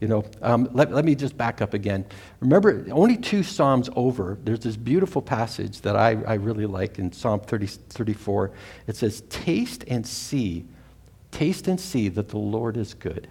you 0.00 0.06
know, 0.08 0.24
um, 0.42 0.68
let, 0.72 0.92
let 0.92 1.04
me 1.04 1.14
just 1.14 1.36
back 1.36 1.60
up 1.60 1.74
again. 1.74 2.04
Remember, 2.40 2.86
only 2.90 3.16
two 3.16 3.42
Psalms 3.42 3.90
over, 3.96 4.38
there's 4.44 4.60
this 4.60 4.76
beautiful 4.76 5.20
passage 5.20 5.80
that 5.82 5.96
I, 5.96 6.10
I 6.26 6.34
really 6.34 6.66
like 6.66 6.98
in 6.98 7.10
Psalm 7.12 7.40
30, 7.40 7.66
34. 7.66 8.52
It 8.86 8.96
says, 8.96 9.22
Taste 9.22 9.84
and 9.88 10.06
see, 10.06 10.64
taste 11.30 11.66
and 11.66 11.80
see 11.80 12.08
that 12.10 12.28
the 12.28 12.38
Lord 12.38 12.76
is 12.76 12.94
good. 12.94 13.28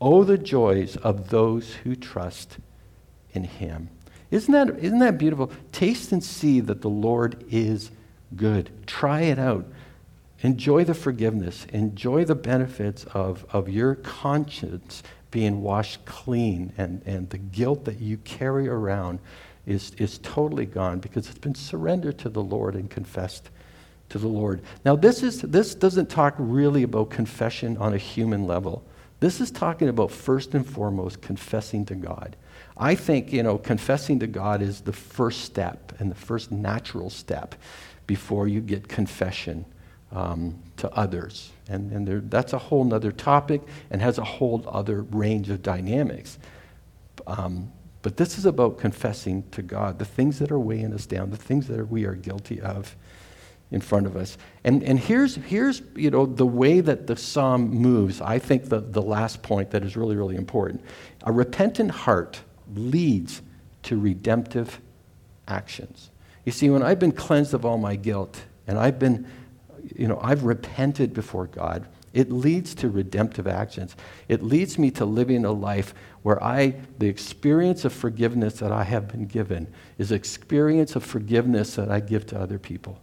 Oh, 0.00 0.24
the 0.24 0.38
joys 0.38 0.96
of 0.98 1.28
those 1.30 1.74
who 1.76 1.94
trust 1.94 2.58
in 3.32 3.44
him. 3.44 3.90
Isn't 4.32 4.52
that, 4.52 4.78
isn't 4.80 4.98
that 4.98 5.18
beautiful? 5.18 5.52
Taste 5.70 6.10
and 6.10 6.22
see 6.22 6.58
that 6.60 6.82
the 6.82 6.90
Lord 6.90 7.44
is 7.48 7.92
good. 8.34 8.70
Try 8.86 9.22
it 9.22 9.38
out. 9.38 9.66
Enjoy 10.40 10.82
the 10.84 10.92
forgiveness. 10.94 11.64
Enjoy 11.72 12.24
the 12.24 12.34
benefits 12.34 13.04
of, 13.14 13.46
of 13.52 13.68
your 13.68 13.94
conscience 13.94 15.02
being 15.34 15.60
washed 15.60 16.02
clean, 16.04 16.72
and, 16.78 17.02
and 17.06 17.28
the 17.30 17.38
guilt 17.38 17.86
that 17.86 17.98
you 17.98 18.16
carry 18.18 18.68
around 18.68 19.18
is, 19.66 19.90
is 19.98 20.18
totally 20.18 20.64
gone 20.64 21.00
because 21.00 21.28
it's 21.28 21.40
been 21.40 21.56
surrendered 21.56 22.16
to 22.16 22.28
the 22.28 22.40
Lord 22.40 22.76
and 22.76 22.88
confessed 22.88 23.50
to 24.10 24.18
the 24.20 24.28
Lord. 24.28 24.62
Now, 24.84 24.94
this, 24.94 25.24
is, 25.24 25.42
this 25.42 25.74
doesn't 25.74 26.08
talk 26.08 26.34
really 26.38 26.84
about 26.84 27.10
confession 27.10 27.76
on 27.78 27.94
a 27.94 27.98
human 27.98 28.46
level. 28.46 28.84
This 29.18 29.40
is 29.40 29.50
talking 29.50 29.88
about 29.88 30.12
first 30.12 30.54
and 30.54 30.64
foremost 30.64 31.20
confessing 31.20 31.84
to 31.86 31.96
God. 31.96 32.36
I 32.76 32.94
think, 32.94 33.32
you 33.32 33.42
know, 33.42 33.58
confessing 33.58 34.20
to 34.20 34.28
God 34.28 34.62
is 34.62 34.82
the 34.82 34.92
first 34.92 35.40
step 35.40 35.94
and 35.98 36.12
the 36.12 36.14
first 36.14 36.52
natural 36.52 37.10
step 37.10 37.56
before 38.06 38.46
you 38.46 38.60
get 38.60 38.86
confession 38.86 39.64
um, 40.12 40.54
to 40.78 40.90
others. 40.94 41.52
And, 41.68 41.90
and 41.92 42.06
there, 42.06 42.20
that's 42.20 42.52
a 42.52 42.58
whole 42.58 42.92
other 42.92 43.12
topic 43.12 43.62
and 43.90 44.02
has 44.02 44.18
a 44.18 44.24
whole 44.24 44.62
other 44.68 45.02
range 45.02 45.50
of 45.50 45.62
dynamics. 45.62 46.38
Um, 47.26 47.72
but 48.02 48.16
this 48.16 48.36
is 48.36 48.44
about 48.44 48.78
confessing 48.78 49.44
to 49.52 49.62
God 49.62 49.98
the 49.98 50.04
things 50.04 50.38
that 50.38 50.50
are 50.50 50.58
weighing 50.58 50.92
us 50.92 51.06
down, 51.06 51.30
the 51.30 51.36
things 51.36 51.66
that 51.68 51.86
we 51.90 52.04
are 52.04 52.14
guilty 52.14 52.60
of 52.60 52.94
in 53.70 53.80
front 53.80 54.06
of 54.06 54.14
us. 54.14 54.36
And, 54.64 54.82
and 54.84 54.98
here's, 55.00 55.36
here's 55.36 55.80
you 55.96 56.10
know, 56.10 56.26
the 56.26 56.44
way 56.46 56.80
that 56.80 57.06
the 57.06 57.16
psalm 57.16 57.70
moves. 57.70 58.20
I 58.20 58.38
think 58.38 58.68
the, 58.68 58.80
the 58.80 59.00
last 59.02 59.42
point 59.42 59.70
that 59.70 59.82
is 59.84 59.96
really, 59.96 60.16
really 60.16 60.36
important. 60.36 60.82
A 61.22 61.32
repentant 61.32 61.90
heart 61.90 62.40
leads 62.74 63.40
to 63.84 63.98
redemptive 63.98 64.80
actions. 65.48 66.10
You 66.44 66.52
see, 66.52 66.68
when 66.68 66.82
I've 66.82 66.98
been 66.98 67.12
cleansed 67.12 67.54
of 67.54 67.64
all 67.64 67.78
my 67.78 67.96
guilt 67.96 68.42
and 68.66 68.78
I've 68.78 68.98
been 68.98 69.26
you 69.96 70.06
know, 70.08 70.18
I've 70.22 70.44
repented 70.44 71.12
before 71.14 71.46
God. 71.46 71.86
It 72.12 72.30
leads 72.30 72.74
to 72.76 72.88
redemptive 72.88 73.46
actions. 73.46 73.96
It 74.28 74.42
leads 74.42 74.78
me 74.78 74.90
to 74.92 75.04
living 75.04 75.44
a 75.44 75.50
life 75.52 75.94
where 76.22 76.42
I, 76.42 76.76
the 76.98 77.06
experience 77.08 77.84
of 77.84 77.92
forgiveness 77.92 78.54
that 78.60 78.70
I 78.70 78.84
have 78.84 79.08
been 79.08 79.26
given, 79.26 79.66
is 79.98 80.12
experience 80.12 80.94
of 80.96 81.04
forgiveness 81.04 81.74
that 81.74 81.90
I 81.90 82.00
give 82.00 82.26
to 82.26 82.38
other 82.40 82.58
people. 82.58 83.00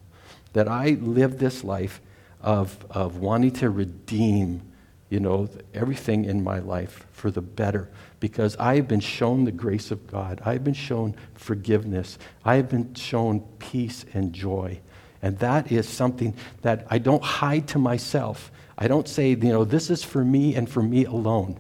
That 0.54 0.68
I 0.68 0.92
live 1.02 1.40
this 1.40 1.64
life 1.64 2.00
of, 2.42 2.76
of 2.90 3.18
wanting 3.18 3.52
to 3.56 3.70
redeem, 3.70 4.62
you 5.10 5.20
know, 5.20 5.50
everything 5.74 6.26
in 6.26 6.44
my 6.44 6.60
life 6.60 7.06
for 7.12 7.30
the 7.32 7.42
better 7.42 7.90
because 8.20 8.56
I 8.58 8.76
have 8.76 8.88
been 8.88 9.00
shown 9.00 9.46
the 9.46 9.52
grace 9.52 9.90
of 9.90 10.06
God. 10.06 10.42
I 10.46 10.54
have 10.54 10.64
been 10.64 10.76
shown 10.76 11.16
forgiveness. 11.34 12.20
I 12.46 12.56
have 12.58 12.70
been 12.70 12.94
shown 12.94 13.42
peace 13.58 14.06
and 14.14 14.32
joy. 14.32 14.80
And 15.22 15.38
that 15.40 15.72
is 15.72 15.88
something 15.88 16.34
that 16.62 16.86
I 16.90 16.98
don't 16.98 17.24
hide 17.24 17.68
to 17.70 17.80
myself. 17.80 18.52
I 18.78 18.88
don't 18.88 19.08
say, 19.08 19.30
you 19.30 19.36
know, 19.38 19.64
this 19.64 19.90
is 19.90 20.04
for 20.04 20.24
me 20.26 20.56
and 20.56 20.68
for 20.70 20.82
me 20.82 21.06
alone. 21.06 21.60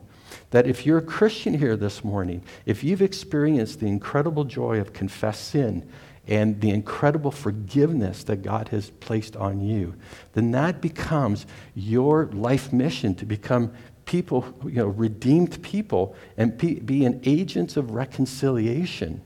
That 0.51 0.67
if 0.67 0.85
you're 0.85 0.97
a 0.97 1.01
Christian 1.03 1.53
here 1.53 1.77
this 1.77 2.03
morning, 2.03 2.43
if 2.65 2.83
you've 2.83 3.01
experienced 3.01 3.79
the 3.79 3.85
incredible 3.87 4.43
joy 4.43 4.79
of 4.81 4.93
confessed 4.93 5.49
sin 5.49 5.87
and 6.27 6.59
the 6.61 6.71
incredible 6.71 7.31
forgiveness 7.31 8.23
that 8.25 8.41
God 8.41 8.69
has 8.69 8.89
placed 8.89 9.35
on 9.35 9.61
you, 9.61 9.95
then 10.33 10.51
that 10.51 10.81
becomes 10.81 11.45
your 11.75 12.27
life 12.33 12.73
mission 12.73 13.15
to 13.15 13.25
become 13.25 13.71
people, 14.05 14.45
you 14.65 14.71
know, 14.73 14.87
redeemed 14.87 15.61
people 15.61 16.15
and 16.37 16.57
be, 16.57 16.75
be 16.75 17.05
an 17.05 17.21
agent 17.23 17.77
of 17.77 17.91
reconciliation 17.91 19.21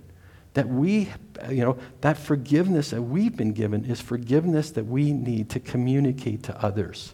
that 0.55 0.67
we, 0.69 1.09
you 1.49 1.63
know, 1.63 1.77
that 2.01 2.17
forgiveness 2.17 2.89
that 2.91 3.01
we've 3.01 3.35
been 3.35 3.51
given 3.53 3.83
is 3.85 3.99
forgiveness 4.01 4.71
that 4.71 4.85
we 4.85 5.11
need 5.13 5.49
to 5.51 5.59
communicate 5.59 6.43
to 6.43 6.57
others. 6.65 7.13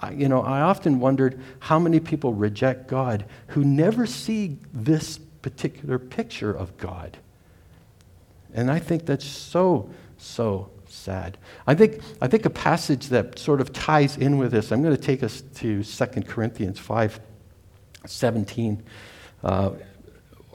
I, 0.00 0.12
you 0.12 0.28
know, 0.28 0.42
I 0.42 0.60
often 0.62 1.00
wondered 1.00 1.40
how 1.60 1.78
many 1.80 1.98
people 2.00 2.32
reject 2.32 2.86
God 2.88 3.26
who 3.48 3.64
never 3.64 4.06
see 4.06 4.58
this 4.72 5.18
particular 5.18 5.98
picture 5.98 6.52
of 6.52 6.76
God. 6.78 7.18
And 8.54 8.70
I 8.70 8.78
think 8.78 9.04
that's 9.04 9.24
so, 9.24 9.90
so 10.16 10.70
sad. 10.86 11.38
I 11.66 11.74
think, 11.74 12.00
I 12.22 12.28
think 12.28 12.46
a 12.46 12.50
passage 12.50 13.08
that 13.08 13.36
sort 13.38 13.60
of 13.60 13.72
ties 13.72 14.16
in 14.16 14.38
with 14.38 14.52
this, 14.52 14.70
I'm 14.70 14.82
going 14.82 14.94
to 14.96 15.00
take 15.02 15.22
us 15.24 15.42
to 15.56 15.82
2 15.84 16.06
Corinthians 16.22 16.78
5 16.78 17.20
17. 18.06 18.80
Uh, 19.42 19.70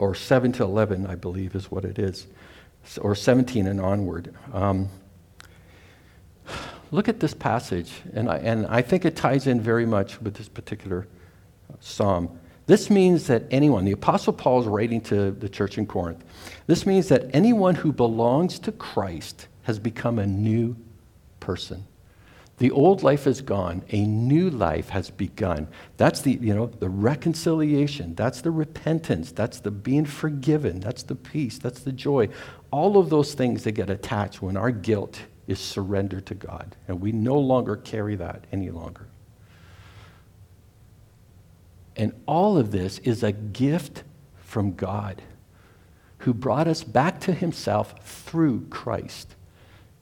or 0.04 0.14
7 0.14 0.52
to 0.52 0.64
11, 0.64 1.06
I 1.06 1.14
believe 1.14 1.54
is 1.54 1.70
what 1.70 1.84
it 1.86 1.98
is, 1.98 2.26
or 3.00 3.14
17 3.14 3.66
and 3.66 3.80
onward. 3.80 4.34
Um, 4.52 4.88
look 6.90 7.08
at 7.08 7.20
this 7.20 7.32
passage, 7.32 7.90
and 8.12 8.28
I, 8.30 8.36
and 8.38 8.66
I 8.66 8.82
think 8.82 9.06
it 9.06 9.16
ties 9.16 9.46
in 9.46 9.60
very 9.62 9.86
much 9.86 10.20
with 10.20 10.34
this 10.34 10.46
particular 10.48 11.06
psalm. 11.80 12.38
This 12.66 12.90
means 12.90 13.26
that 13.28 13.44
anyone, 13.50 13.84
the 13.86 13.92
Apostle 13.92 14.34
Paul 14.34 14.60
is 14.60 14.66
writing 14.66 15.00
to 15.02 15.30
the 15.30 15.48
church 15.48 15.78
in 15.78 15.86
Corinth, 15.86 16.22
this 16.66 16.84
means 16.86 17.08
that 17.08 17.30
anyone 17.34 17.74
who 17.76 17.90
belongs 17.92 18.58
to 18.60 18.72
Christ 18.72 19.48
has 19.62 19.78
become 19.78 20.18
a 20.18 20.26
new 20.26 20.76
person. 21.40 21.86
The 22.58 22.70
old 22.70 23.02
life 23.02 23.26
is 23.26 23.40
gone, 23.40 23.82
a 23.90 24.04
new 24.04 24.48
life 24.48 24.90
has 24.90 25.10
begun. 25.10 25.66
That's 25.96 26.20
the, 26.20 26.38
you 26.40 26.54
know, 26.54 26.66
the 26.66 26.88
reconciliation, 26.88 28.14
that's 28.14 28.42
the 28.42 28.52
repentance, 28.52 29.32
that's 29.32 29.58
the 29.58 29.72
being 29.72 30.04
forgiven, 30.04 30.78
that's 30.78 31.02
the 31.02 31.16
peace, 31.16 31.58
that's 31.58 31.80
the 31.80 31.90
joy. 31.90 32.28
All 32.70 32.96
of 32.96 33.10
those 33.10 33.34
things 33.34 33.64
that 33.64 33.72
get 33.72 33.90
attached 33.90 34.40
when 34.40 34.56
our 34.56 34.70
guilt 34.70 35.22
is 35.48 35.58
surrendered 35.58 36.26
to 36.26 36.34
God, 36.36 36.76
and 36.86 37.00
we 37.00 37.10
no 37.10 37.38
longer 37.38 37.74
carry 37.74 38.14
that 38.16 38.44
any 38.52 38.70
longer. 38.70 39.08
And 41.96 42.12
all 42.26 42.56
of 42.56 42.70
this 42.70 42.98
is 43.00 43.22
a 43.24 43.32
gift 43.32 44.04
from 44.38 44.74
God 44.74 45.22
who 46.18 46.32
brought 46.32 46.68
us 46.68 46.84
back 46.84 47.18
to 47.22 47.32
himself 47.32 47.94
through 48.04 48.66
Christ. 48.70 49.34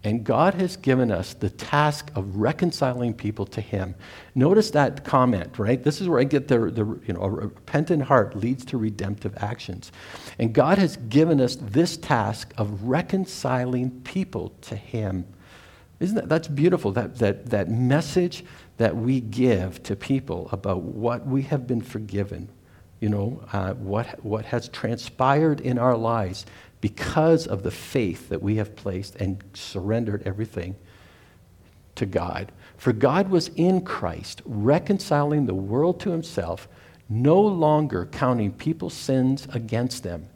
And 0.04 0.24
God 0.24 0.54
has 0.54 0.76
given 0.76 1.12
us 1.12 1.32
the 1.34 1.50
task 1.50 2.10
of 2.16 2.36
reconciling 2.36 3.14
people 3.14 3.46
to 3.46 3.60
Him. 3.60 3.94
Notice 4.34 4.70
that 4.72 5.04
comment, 5.04 5.58
right? 5.60 5.80
This 5.82 6.00
is 6.00 6.08
where 6.08 6.18
I 6.18 6.24
get 6.24 6.48
the, 6.48 6.58
the 6.72 6.84
you 7.06 7.14
know, 7.14 7.22
a 7.22 7.30
repentant 7.30 8.02
heart 8.04 8.34
leads 8.36 8.64
to 8.66 8.78
redemptive 8.78 9.34
actions. 9.38 9.92
And 10.40 10.52
God 10.52 10.78
has 10.78 10.96
given 10.96 11.40
us 11.40 11.56
this 11.56 11.96
task 11.96 12.52
of 12.58 12.82
reconciling 12.82 14.00
people 14.00 14.52
to 14.62 14.74
Him. 14.74 15.24
Isn't 16.00 16.16
that 16.16 16.28
that's 16.28 16.48
beautiful? 16.48 16.90
That, 16.92 17.18
that, 17.18 17.50
that 17.50 17.70
message 17.70 18.44
that 18.78 18.96
we 18.96 19.20
give 19.20 19.84
to 19.84 19.94
people 19.94 20.48
about 20.50 20.82
what 20.82 21.24
we 21.28 21.42
have 21.42 21.68
been 21.68 21.80
forgiven, 21.80 22.48
you 22.98 23.08
know, 23.08 23.44
uh, 23.52 23.74
what, 23.74 24.24
what 24.24 24.46
has 24.46 24.68
transpired 24.70 25.60
in 25.60 25.78
our 25.78 25.96
lives 25.96 26.44
because 26.82 27.46
of 27.46 27.62
the 27.62 27.70
faith 27.70 28.28
that 28.28 28.42
we 28.42 28.56
have 28.56 28.74
placed 28.76 29.14
and 29.16 29.42
surrendered 29.54 30.22
everything 30.26 30.74
to 31.94 32.04
God. 32.04 32.50
For 32.76 32.92
God 32.92 33.30
was 33.30 33.48
in 33.54 33.82
Christ, 33.84 34.42
reconciling 34.44 35.46
the 35.46 35.54
world 35.54 36.00
to 36.00 36.10
himself, 36.10 36.66
no 37.08 37.40
longer 37.40 38.06
counting 38.06 38.52
people's 38.52 38.94
sins 38.94 39.46
against 39.52 40.02
them. 40.02 40.28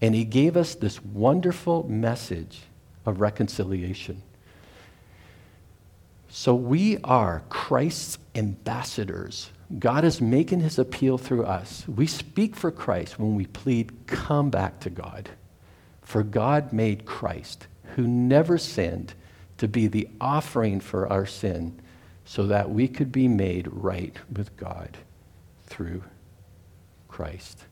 And 0.00 0.14
he 0.14 0.24
gave 0.24 0.56
us 0.56 0.74
this 0.74 1.04
wonderful 1.04 1.84
message 1.88 2.62
of 3.04 3.20
reconciliation. 3.20 4.22
So 6.30 6.54
we 6.54 6.96
are 7.04 7.42
Christ's 7.50 8.16
ambassadors. 8.34 9.50
God 9.78 10.04
is 10.04 10.22
making 10.22 10.60
his 10.60 10.78
appeal 10.78 11.18
through 11.18 11.44
us. 11.44 11.86
We 11.86 12.06
speak 12.06 12.56
for 12.56 12.70
Christ 12.70 13.18
when 13.18 13.34
we 13.34 13.44
plead, 13.46 14.06
come 14.06 14.48
back 14.48 14.80
to 14.80 14.88
God. 14.90 15.28
For 16.12 16.22
God 16.22 16.74
made 16.74 17.06
Christ, 17.06 17.68
who 17.96 18.06
never 18.06 18.58
sinned, 18.58 19.14
to 19.56 19.66
be 19.66 19.86
the 19.86 20.08
offering 20.20 20.78
for 20.80 21.10
our 21.10 21.24
sin, 21.24 21.80
so 22.26 22.46
that 22.48 22.68
we 22.70 22.86
could 22.86 23.10
be 23.10 23.28
made 23.28 23.66
right 23.70 24.14
with 24.30 24.54
God 24.58 24.98
through 25.64 26.04
Christ. 27.08 27.64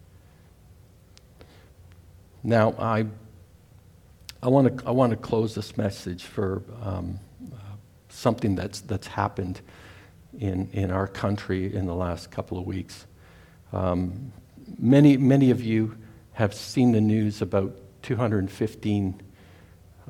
Now, 2.42 2.74
I, 2.79 3.05
I 4.42 4.48
want 4.48 4.74
to 4.79 4.87
I 4.87 4.90
wanna 4.90 5.16
close 5.16 5.55
this 5.55 5.76
message 5.76 6.22
for 6.22 6.62
um, 6.83 7.18
uh, 7.53 7.57
something 8.09 8.55
that's, 8.55 8.81
that's 8.81 9.09
happened 9.09 9.61
in, 10.38 10.66
in 10.72 10.90
our 10.90 11.07
country 11.09 11.74
in 11.76 11.85
the 11.85 11.94
last 11.94 12.31
couple 12.31 12.57
of 12.59 12.64
weeks. 12.64 13.07
Um, 13.74 14.33
many, 14.79 15.18
many 15.18 15.50
of 15.50 15.61
you 15.62 15.94
have 16.33 16.55
seen 16.55 16.92
the 16.92 17.03
news 17.03 17.42
about 17.42 17.76
215 18.02 19.20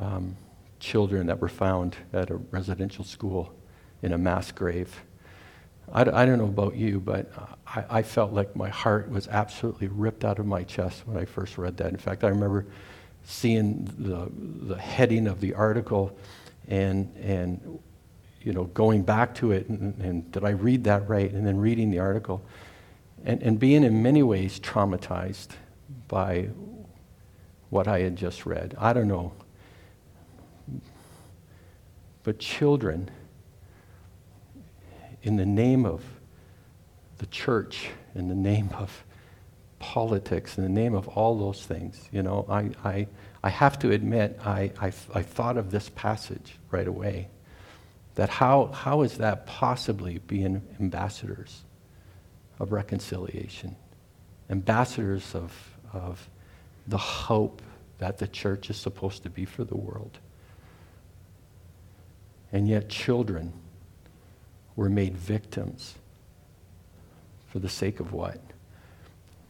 um, 0.00 0.36
children 0.78 1.26
that 1.26 1.40
were 1.40 1.48
found 1.48 1.96
at 2.12 2.30
a 2.30 2.36
residential 2.36 3.04
school 3.04 3.52
in 4.02 4.12
a 4.12 4.18
mass 4.18 4.52
grave. 4.52 5.02
I, 5.92 6.02
I 6.02 6.24
don't 6.26 6.38
know 6.38 6.44
about 6.44 6.76
you, 6.76 7.00
but 7.00 7.30
I, 7.66 7.84
I 7.90 8.02
felt 8.02 8.32
like 8.32 8.54
my 8.56 8.68
heart 8.68 9.10
was 9.10 9.28
absolutely 9.28 9.88
ripped 9.88 10.24
out 10.24 10.38
of 10.38 10.46
my 10.46 10.62
chest 10.62 11.02
when 11.06 11.16
I 11.18 11.24
first 11.24 11.58
read 11.58 11.76
that. 11.78 11.88
In 11.88 11.96
fact, 11.96 12.24
I 12.24 12.28
remember 12.28 12.66
seeing 13.24 13.84
the, 13.98 14.28
the 14.66 14.80
heading 14.80 15.26
of 15.26 15.40
the 15.40 15.52
article 15.54 16.16
and, 16.68 17.12
and 17.20 17.78
you 18.40 18.52
know, 18.54 18.64
going 18.64 19.02
back 19.02 19.34
to 19.34 19.52
it 19.52 19.68
and, 19.68 20.00
and, 20.00 20.32
did 20.32 20.44
I 20.44 20.50
read 20.50 20.84
that 20.84 21.06
right? 21.08 21.30
And 21.30 21.46
then 21.46 21.58
reading 21.58 21.90
the 21.90 21.98
article 21.98 22.42
and, 23.26 23.42
and 23.42 23.58
being 23.58 23.84
in 23.84 24.02
many 24.02 24.22
ways 24.22 24.58
traumatized 24.58 25.48
by 26.08 26.48
what 27.70 27.86
I 27.88 28.00
had 28.00 28.16
just 28.16 28.44
read. 28.44 28.74
I 28.78 28.92
don't 28.92 29.08
know. 29.08 29.32
But 32.24 32.38
children, 32.38 33.08
in 35.22 35.36
the 35.36 35.46
name 35.46 35.86
of 35.86 36.02
the 37.18 37.26
church, 37.26 37.90
in 38.14 38.28
the 38.28 38.34
name 38.34 38.70
of 38.74 39.04
politics, 39.78 40.58
in 40.58 40.64
the 40.64 40.68
name 40.70 40.94
of 40.94 41.08
all 41.08 41.38
those 41.38 41.64
things, 41.64 42.06
you 42.12 42.22
know, 42.22 42.44
I, 42.48 42.70
I, 42.86 43.06
I 43.42 43.48
have 43.48 43.78
to 43.78 43.90
admit, 43.90 44.38
I, 44.44 44.72
I, 44.80 44.86
I 45.14 45.22
thought 45.22 45.56
of 45.56 45.70
this 45.70 45.88
passage 45.90 46.56
right 46.70 46.88
away. 46.88 47.28
That 48.16 48.28
how, 48.28 48.66
how 48.66 49.02
is 49.02 49.18
that 49.18 49.46
possibly 49.46 50.18
being 50.18 50.60
ambassadors 50.80 51.62
of 52.58 52.72
reconciliation, 52.72 53.76
ambassadors 54.50 55.34
of, 55.34 55.54
of 55.94 56.28
the 56.86 56.98
hope 56.98 57.62
that 57.98 58.18
the 58.18 58.26
church 58.28 58.70
is 58.70 58.76
supposed 58.76 59.22
to 59.22 59.30
be 59.30 59.44
for 59.44 59.64
the 59.64 59.76
world. 59.76 60.18
And 62.52 62.66
yet, 62.66 62.88
children 62.88 63.52
were 64.76 64.88
made 64.88 65.16
victims 65.16 65.94
for 67.48 67.58
the 67.58 67.68
sake 67.68 68.00
of 68.00 68.12
what? 68.12 68.38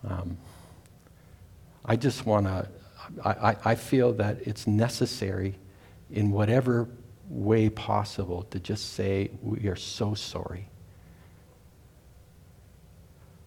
Um, 0.07 0.37
I 1.85 1.97
just 1.97 2.27
want 2.27 2.47
to, 2.47 2.69
I, 3.25 3.57
I 3.65 3.75
feel 3.75 4.13
that 4.15 4.47
it's 4.47 4.67
necessary 4.67 5.55
in 6.11 6.31
whatever 6.31 6.89
way 7.29 7.69
possible 7.69 8.43
to 8.51 8.61
just 8.61 8.95
say, 8.95 9.31
we 9.43 9.67
are 9.69 9.77
so 9.77 10.15
sorry 10.15 10.69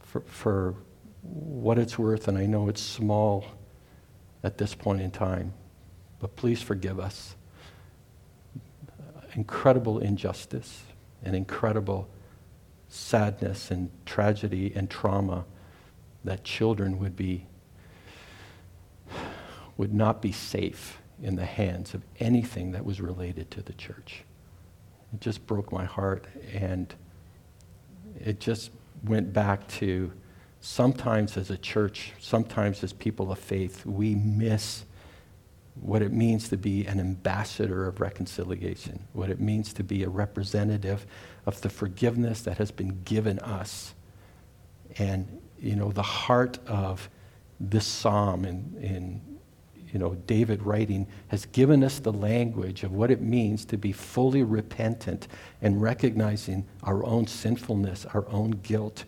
for, 0.02 0.22
for 0.22 0.76
what 1.22 1.78
it's 1.78 1.98
worth, 2.00 2.28
and 2.28 2.38
I 2.38 2.46
know 2.46 2.70
it's 2.70 2.82
small 2.82 3.46
at 4.44 4.58
this 4.58 4.76
point 4.76 5.02
in 5.02 5.10
time, 5.10 5.54
but 6.20 6.36
please 6.36 6.62
forgive 6.62 7.00
us. 7.00 7.36
Incredible 9.36 10.00
injustice 10.00 10.84
and 11.24 11.36
incredible 11.36 12.08
sadness 12.90 13.72
and 13.72 13.90
tragedy 14.06 14.74
and 14.76 14.90
trauma 14.90 15.46
that 16.24 16.44
children 16.44 17.00
would 17.00 17.16
be 17.16 17.48
would 19.78 19.94
not 19.94 20.22
be 20.22 20.32
safe 20.32 21.00
in 21.22 21.36
the 21.36 21.46
hands 21.46 21.94
of 21.96 22.04
anything 22.20 22.74
that 22.74 22.86
was 22.86 23.02
related 23.02 23.50
to 23.50 23.62
the 23.64 23.74
church. 23.74 24.24
It 25.14 25.20
just 25.22 25.48
broke 25.48 25.72
my 25.72 25.86
heart 25.86 26.26
and 26.54 26.94
it 28.24 28.40
just 28.40 28.70
went 29.04 29.34
back 29.34 29.68
to 29.68 30.12
sometimes 30.64 31.36
as 31.36 31.50
a 31.52 31.58
church, 31.58 32.14
sometimes 32.20 32.86
as 32.86 32.94
people 32.94 33.34
of 33.34 33.38
faith, 33.38 33.86
we 33.86 34.16
miss 34.16 34.86
what 35.82 36.02
it 36.02 36.14
means 36.14 36.48
to 36.48 36.56
be 36.56 36.86
an 36.86 37.02
ambassador 37.02 37.86
of 37.86 38.00
reconciliation, 38.00 39.04
what 39.12 39.30
it 39.30 39.42
means 39.42 39.74
to 39.74 39.84
be 39.84 40.04
a 40.04 40.10
representative 40.10 41.06
of 41.46 41.60
the 41.62 41.70
forgiveness 41.70 42.42
that 42.44 42.58
has 42.60 42.72
been 42.72 42.98
given 43.04 43.38
us. 43.40 43.94
And, 44.98 45.42
you 45.60 45.76
know, 45.76 45.92
the 45.92 46.02
heart 46.02 46.60
of 46.66 47.10
this 47.60 47.86
psalm 47.86 48.46
in, 48.46 48.74
in 48.82 49.22
you 49.92 50.00
know, 50.00 50.16
David 50.28 50.64
writing 50.64 51.06
has 51.28 51.46
given 51.48 51.84
us 51.84 52.00
the 52.00 52.14
language 52.14 52.84
of 52.84 52.94
what 52.94 53.12
it 53.12 53.20
means 53.20 53.66
to 53.66 53.78
be 53.78 53.92
fully 53.92 54.44
repentant 54.44 55.28
and 55.62 55.82
recognizing 55.82 56.66
our 56.84 57.04
own 57.06 57.28
sinfulness, 57.28 58.06
our 58.14 58.26
own 58.30 58.52
guilt, 58.52 59.04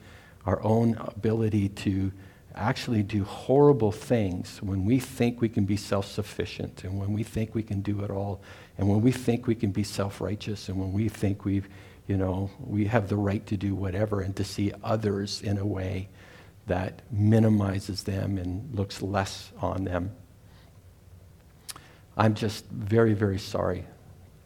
our 0.45 0.61
own 0.63 0.95
ability 0.99 1.69
to 1.69 2.11
actually 2.53 3.03
do 3.03 3.23
horrible 3.23 3.91
things 3.91 4.61
when 4.61 4.85
we 4.85 4.97
think 4.99 5.41
we 5.41 5.49
can 5.49 5.65
be 5.65 5.75
self 5.75 6.05
sufficient 6.09 6.83
and 6.85 6.97
when 6.97 7.11
we 7.11 7.21
think 7.23 7.53
we 7.53 7.63
can 7.63 7.81
do 7.81 8.01
it 8.03 8.09
all 8.09 8.41
and 8.77 8.87
when 8.87 9.01
we 9.01 9.11
think 9.11 9.45
we 9.47 9.55
can 9.55 9.71
be 9.71 9.83
self 9.83 10.21
righteous 10.21 10.69
and 10.69 10.79
when 10.79 10.93
we 10.93 11.09
think 11.09 11.43
we've, 11.43 11.67
you 12.07 12.15
know, 12.15 12.49
we 12.59 12.85
have 12.85 13.09
the 13.09 13.15
right 13.15 13.45
to 13.45 13.57
do 13.57 13.75
whatever 13.75 14.21
and 14.21 14.35
to 14.37 14.43
see 14.43 14.71
others 14.83 15.41
in 15.41 15.57
a 15.57 15.65
way 15.65 16.07
that 16.67 17.01
minimizes 17.11 18.03
them 18.03 18.37
and 18.37 18.73
looks 18.73 19.01
less 19.01 19.51
on 19.61 19.83
them. 19.83 20.11
I'm 22.17 22.33
just 22.35 22.65
very, 22.69 23.13
very 23.13 23.37
sorry. 23.39 23.85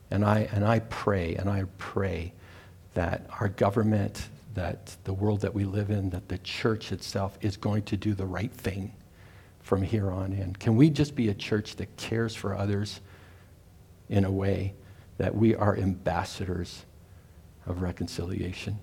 And 0.10 0.26
I, 0.26 0.50
and 0.52 0.66
I 0.66 0.80
pray, 0.80 1.36
and 1.36 1.48
I 1.48 1.66
pray 1.78 2.34
that 2.96 3.28
our 3.40 3.48
government, 3.48 4.28
that 4.54 4.96
the 5.04 5.14
world 5.14 5.42
that 5.42 5.54
we 5.54 5.64
live 5.64 5.90
in, 5.92 6.10
that 6.10 6.28
the 6.30 6.38
church 6.40 6.92
itself 6.92 7.38
is 7.42 7.58
going 7.58 7.84
to 7.84 7.98
do 7.98 8.14
the 8.14 8.26
right 8.26 8.52
thing 8.52 8.94
from 9.62 9.82
here 9.84 10.10
on 10.12 10.34
in. 10.34 10.54
Can 10.56 10.76
we 10.76 10.90
just 10.90 11.16
be 11.16 11.30
a 11.30 11.34
church 11.34 11.76
that 11.76 11.96
cares 11.98 12.34
for 12.34 12.56
others 12.56 13.02
in 14.10 14.26
a 14.26 14.32
way 14.32 14.74
that 15.18 15.36
we 15.36 15.54
are 15.56 15.78
ambassadors 15.78 16.86
of 17.68 17.82
reconciliation? 17.82 18.80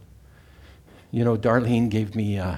You 1.10 1.24
know, 1.24 1.36
Darlene 1.36 1.88
gave 1.88 2.14
me 2.14 2.38
uh, 2.38 2.56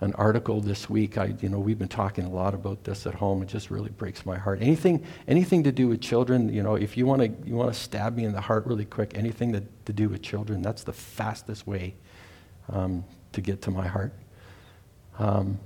an 0.00 0.14
article 0.14 0.60
this 0.62 0.88
week. 0.88 1.18
I, 1.18 1.34
you 1.40 1.48
know, 1.48 1.58
we've 1.58 1.78
been 1.78 1.88
talking 1.88 2.24
a 2.24 2.30
lot 2.30 2.54
about 2.54 2.84
this 2.84 3.06
at 3.06 3.14
home. 3.14 3.42
It 3.42 3.48
just 3.48 3.70
really 3.70 3.90
breaks 3.90 4.24
my 4.24 4.38
heart. 4.38 4.60
Anything, 4.62 5.04
anything 5.28 5.62
to 5.64 5.72
do 5.72 5.88
with 5.88 6.00
children, 6.00 6.50
you 6.54 6.62
know, 6.62 6.76
if 6.76 6.96
you 6.96 7.04
want 7.04 7.20
to, 7.20 7.48
you 7.48 7.54
want 7.56 7.72
to 7.72 7.78
stab 7.78 8.16
me 8.16 8.24
in 8.24 8.32
the 8.32 8.40
heart 8.40 8.64
really 8.66 8.84
quick. 8.84 9.12
Anything 9.14 9.52
that, 9.52 9.86
to 9.86 9.92
do 9.92 10.08
with 10.08 10.22
children, 10.22 10.62
that's 10.62 10.84
the 10.84 10.92
fastest 10.92 11.66
way 11.66 11.94
um, 12.70 13.04
to 13.32 13.40
get 13.40 13.62
to 13.62 13.70
my 13.70 13.86
heart. 13.86 14.12
Um, 15.18 15.58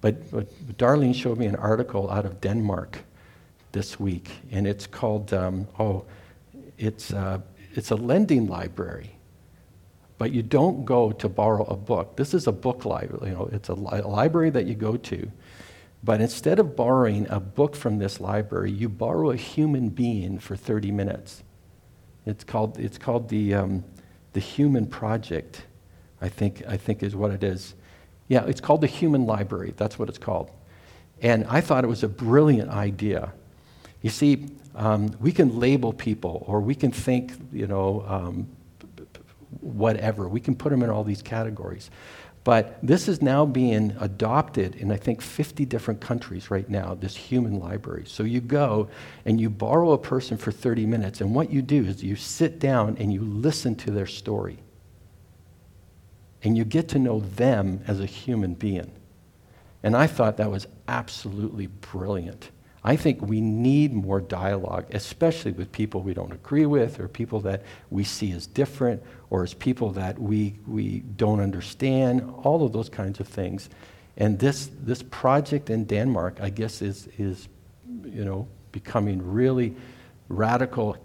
but, 0.00 0.30
but, 0.30 0.78
Darlene 0.78 1.14
showed 1.14 1.38
me 1.38 1.46
an 1.46 1.56
article 1.56 2.10
out 2.10 2.24
of 2.24 2.40
Denmark 2.40 2.98
this 3.72 4.00
week, 4.00 4.30
and 4.50 4.66
it's 4.66 4.86
called, 4.86 5.32
um, 5.32 5.66
oh, 5.78 6.04
it's, 6.78 7.12
uh, 7.12 7.40
it's 7.74 7.90
a 7.90 7.94
lending 7.96 8.48
library. 8.48 9.14
But 10.18 10.32
you 10.32 10.42
don't 10.42 10.84
go 10.84 11.12
to 11.12 11.28
borrow 11.28 11.64
a 11.64 11.76
book. 11.76 12.16
This 12.16 12.34
is 12.34 12.46
a 12.46 12.52
book 12.52 12.84
library, 12.84 13.30
you 13.30 13.34
know, 13.36 13.48
it's 13.52 13.68
a 13.68 13.74
li- 13.74 14.00
library 14.02 14.50
that 14.50 14.66
you 14.66 14.74
go 14.74 14.96
to. 14.96 15.30
But 16.04 16.20
instead 16.20 16.58
of 16.58 16.74
borrowing 16.74 17.28
a 17.30 17.38
book 17.38 17.76
from 17.76 17.98
this 17.98 18.20
library, 18.20 18.72
you 18.72 18.88
borrow 18.88 19.30
a 19.30 19.36
human 19.36 19.88
being 19.88 20.38
for 20.40 20.56
30 20.56 20.90
minutes. 20.90 21.44
It's 22.26 22.42
called, 22.42 22.78
it's 22.78 22.98
called 22.98 23.28
the, 23.28 23.54
um, 23.54 23.84
the 24.32 24.40
Human 24.40 24.86
Project. 24.86 25.64
I 26.22 26.28
think, 26.28 26.62
I 26.68 26.76
think 26.76 27.02
is 27.02 27.14
what 27.16 27.32
it 27.32 27.42
is. 27.42 27.74
Yeah, 28.28 28.44
it's 28.46 28.60
called 28.60 28.80
the 28.80 28.86
Human 28.86 29.26
Library. 29.26 29.74
That's 29.76 29.98
what 29.98 30.08
it's 30.08 30.18
called. 30.18 30.50
And 31.20 31.44
I 31.48 31.60
thought 31.60 31.82
it 31.84 31.88
was 31.88 32.02
a 32.04 32.08
brilliant 32.08 32.70
idea. 32.70 33.32
You 34.02 34.10
see, 34.10 34.46
um, 34.76 35.14
we 35.20 35.32
can 35.32 35.58
label 35.60 35.92
people 35.92 36.44
or 36.48 36.60
we 36.60 36.74
can 36.74 36.92
think, 36.92 37.32
you 37.52 37.66
know, 37.66 38.04
um, 38.06 38.48
whatever. 39.60 40.28
We 40.28 40.40
can 40.40 40.54
put 40.54 40.70
them 40.70 40.82
in 40.82 40.90
all 40.90 41.04
these 41.04 41.22
categories. 41.22 41.90
But 42.44 42.78
this 42.84 43.06
is 43.08 43.20
now 43.22 43.44
being 43.44 43.94
adopted 44.00 44.74
in, 44.76 44.90
I 44.90 44.96
think, 44.96 45.20
50 45.22 45.64
different 45.64 46.00
countries 46.00 46.50
right 46.50 46.68
now, 46.68 46.94
this 46.94 47.14
human 47.16 47.58
library. 47.60 48.04
So 48.06 48.22
you 48.24 48.40
go 48.40 48.88
and 49.24 49.40
you 49.40 49.48
borrow 49.50 49.92
a 49.92 49.98
person 49.98 50.36
for 50.36 50.50
30 50.50 50.84
minutes, 50.86 51.20
and 51.20 51.34
what 51.36 51.50
you 51.50 51.62
do 51.62 51.84
is 51.84 52.02
you 52.02 52.16
sit 52.16 52.58
down 52.58 52.96
and 52.98 53.12
you 53.12 53.22
listen 53.22 53.76
to 53.76 53.92
their 53.92 54.06
story 54.06 54.58
and 56.44 56.56
you 56.56 56.64
get 56.64 56.88
to 56.88 56.98
know 56.98 57.20
them 57.20 57.82
as 57.86 58.00
a 58.00 58.06
human 58.06 58.54
being. 58.54 58.90
And 59.82 59.96
I 59.96 60.06
thought 60.06 60.36
that 60.38 60.50
was 60.50 60.66
absolutely 60.88 61.66
brilliant. 61.68 62.50
I 62.84 62.96
think 62.96 63.22
we 63.22 63.40
need 63.40 63.92
more 63.92 64.20
dialogue, 64.20 64.86
especially 64.90 65.52
with 65.52 65.70
people 65.70 66.02
we 66.02 66.14
don't 66.14 66.32
agree 66.32 66.66
with 66.66 66.98
or 66.98 67.06
people 67.06 67.40
that 67.42 67.62
we 67.90 68.02
see 68.02 68.32
as 68.32 68.46
different 68.46 69.00
or 69.30 69.44
as 69.44 69.54
people 69.54 69.92
that 69.92 70.18
we, 70.18 70.56
we 70.66 71.00
don't 71.16 71.40
understand, 71.40 72.28
all 72.42 72.64
of 72.66 72.72
those 72.72 72.88
kinds 72.88 73.20
of 73.20 73.28
things. 73.28 73.70
And 74.16 74.38
this, 74.38 74.68
this 74.80 75.02
project 75.02 75.70
in 75.70 75.84
Denmark, 75.84 76.38
I 76.40 76.50
guess, 76.50 76.82
is, 76.82 77.08
is 77.18 77.48
you 78.04 78.24
know, 78.24 78.48
becoming 78.72 79.30
really 79.32 79.76
radical 80.28 80.96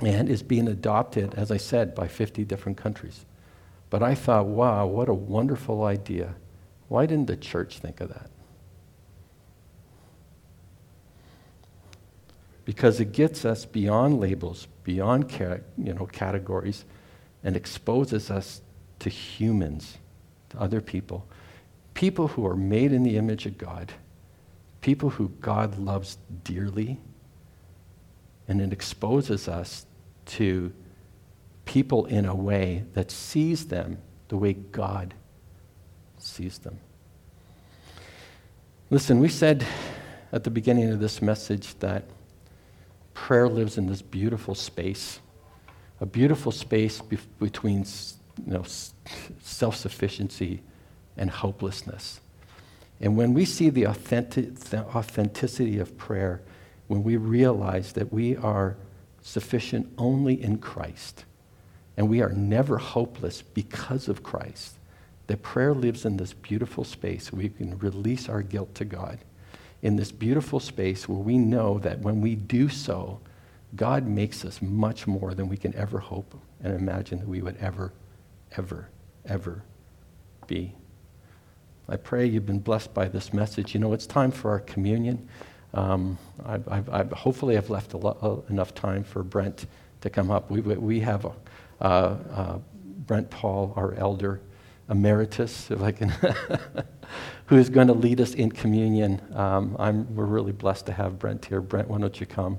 and 0.00 0.28
is 0.28 0.42
being 0.42 0.68
adopted, 0.68 1.34
as 1.36 1.50
I 1.50 1.56
said, 1.56 1.94
by 1.94 2.06
50 2.06 2.44
different 2.44 2.76
countries. 2.76 3.24
But 3.90 4.02
I 4.02 4.14
thought, 4.14 4.46
wow, 4.46 4.86
what 4.86 5.08
a 5.08 5.14
wonderful 5.14 5.84
idea. 5.84 6.34
Why 6.88 7.06
didn't 7.06 7.26
the 7.26 7.36
church 7.36 7.78
think 7.78 8.00
of 8.00 8.08
that? 8.10 8.30
Because 12.64 12.98
it 12.98 13.12
gets 13.12 13.44
us 13.44 13.64
beyond 13.64 14.18
labels, 14.20 14.68
beyond 14.84 15.30
you 15.76 15.92
know, 15.94 16.06
categories, 16.06 16.84
and 17.42 17.56
exposes 17.56 18.30
us 18.30 18.62
to 19.00 19.10
humans, 19.10 19.98
to 20.50 20.58
other 20.60 20.80
people. 20.80 21.26
People 21.92 22.28
who 22.28 22.46
are 22.46 22.56
made 22.56 22.92
in 22.92 23.02
the 23.02 23.16
image 23.18 23.44
of 23.44 23.58
God, 23.58 23.92
people 24.80 25.10
who 25.10 25.28
God 25.40 25.78
loves 25.78 26.16
dearly, 26.42 26.98
and 28.48 28.60
it 28.62 28.72
exposes 28.72 29.46
us 29.46 29.84
to 30.26 30.72
people 31.64 32.06
in 32.06 32.24
a 32.26 32.34
way 32.34 32.84
that 32.94 33.10
sees 33.10 33.66
them 33.68 33.98
the 34.28 34.36
way 34.36 34.52
God 34.52 35.14
sees 36.18 36.58
them. 36.58 36.78
Listen, 38.90 39.18
we 39.18 39.28
said 39.28 39.66
at 40.32 40.44
the 40.44 40.50
beginning 40.50 40.90
of 40.90 41.00
this 41.00 41.20
message 41.20 41.74
that 41.78 42.04
prayer 43.12 43.48
lives 43.48 43.78
in 43.78 43.86
this 43.86 44.02
beautiful 44.02 44.54
space, 44.54 45.20
a 46.00 46.06
beautiful 46.06 46.52
space 46.52 47.00
be- 47.00 47.18
between 47.38 47.84
you 48.46 48.52
know, 48.52 48.64
self 49.42 49.76
sufficiency 49.76 50.62
and 51.16 51.30
hopelessness. 51.30 52.20
And 53.00 53.16
when 53.16 53.32
we 53.34 53.44
see 53.44 53.70
the, 53.70 53.84
authentic, 53.84 54.54
the 54.56 54.82
authenticity 54.84 55.78
of 55.78 55.96
prayer, 55.98 56.42
when 56.88 57.02
we 57.04 57.16
realize 57.16 57.92
that 57.94 58.12
we 58.12 58.36
are 58.36 58.76
sufficient 59.22 59.88
only 59.98 60.42
in 60.42 60.58
Christ, 60.58 61.24
and 61.96 62.08
we 62.08 62.20
are 62.22 62.30
never 62.30 62.78
hopeless 62.78 63.42
because 63.42 64.08
of 64.08 64.22
Christ. 64.22 64.74
That 65.26 65.42
prayer 65.42 65.72
lives 65.72 66.04
in 66.04 66.16
this 66.18 66.32
beautiful 66.34 66.84
space 66.84 67.32
where 67.32 67.42
we 67.42 67.48
can 67.48 67.78
release 67.78 68.28
our 68.28 68.42
guilt 68.42 68.74
to 68.76 68.84
God, 68.84 69.18
in 69.82 69.96
this 69.96 70.10
beautiful 70.12 70.60
space 70.60 71.08
where 71.08 71.18
we 71.18 71.36
know 71.38 71.78
that 71.80 71.98
when 72.00 72.20
we 72.22 72.34
do 72.34 72.68
so, 72.70 73.20
God 73.76 74.06
makes 74.06 74.44
us 74.44 74.60
much 74.62 75.06
more 75.06 75.34
than 75.34 75.46
we 75.48 75.56
can 75.58 75.74
ever 75.74 75.98
hope 75.98 76.38
and 76.62 76.74
imagine 76.74 77.18
that 77.20 77.28
we 77.28 77.40
would 77.42 77.56
ever, 77.58 77.92
ever, 78.56 78.88
ever 79.26 79.62
be. 80.46 80.72
I 81.88 81.96
pray 81.96 82.24
you've 82.26 82.46
been 82.46 82.60
blessed 82.60 82.94
by 82.94 83.08
this 83.08 83.32
message. 83.34 83.74
You 83.74 83.80
know, 83.80 83.92
it's 83.92 84.06
time 84.06 84.30
for 84.30 84.50
our 84.50 84.60
communion. 84.60 85.28
Um, 85.74 86.16
I've, 86.46 86.66
I've, 86.70 86.88
I've, 86.88 87.12
hopefully, 87.12 87.56
I've 87.58 87.68
left 87.68 87.92
lo- 87.94 88.44
uh, 88.48 88.50
enough 88.52 88.74
time 88.74 89.04
for 89.04 89.22
Brent 89.22 89.66
to 90.02 90.08
come 90.10 90.30
up. 90.30 90.50
We, 90.50 90.60
we 90.60 91.00
have 91.00 91.24
a 91.26 91.32
uh, 91.84 92.16
uh, 92.34 92.58
Brent 93.06 93.28
Paul, 93.30 93.74
our 93.76 93.92
elder 93.96 94.40
emeritus, 94.88 95.70
if 95.70 95.82
I 95.82 95.92
can, 95.92 96.08
who 97.46 97.56
is 97.58 97.68
going 97.68 97.88
to 97.88 97.92
lead 97.92 98.22
us 98.22 98.32
in 98.32 98.50
communion. 98.52 99.20
Um, 99.34 99.74
we're 100.14 100.24
really 100.24 100.52
blessed 100.52 100.86
to 100.86 100.92
have 100.92 101.18
Brent 101.18 101.44
here. 101.44 101.60
Brent, 101.60 101.86
why 101.88 101.98
don't 101.98 102.18
you 102.18 102.24
come? 102.24 102.58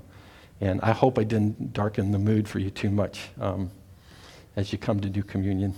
And 0.60 0.80
I 0.80 0.92
hope 0.92 1.18
I 1.18 1.24
didn't 1.24 1.72
darken 1.72 2.12
the 2.12 2.20
mood 2.20 2.46
for 2.48 2.60
you 2.60 2.70
too 2.70 2.88
much 2.88 3.20
um, 3.40 3.72
as 4.54 4.70
you 4.70 4.78
come 4.78 5.00
to 5.00 5.08
do 5.08 5.24
communion. 5.24 5.74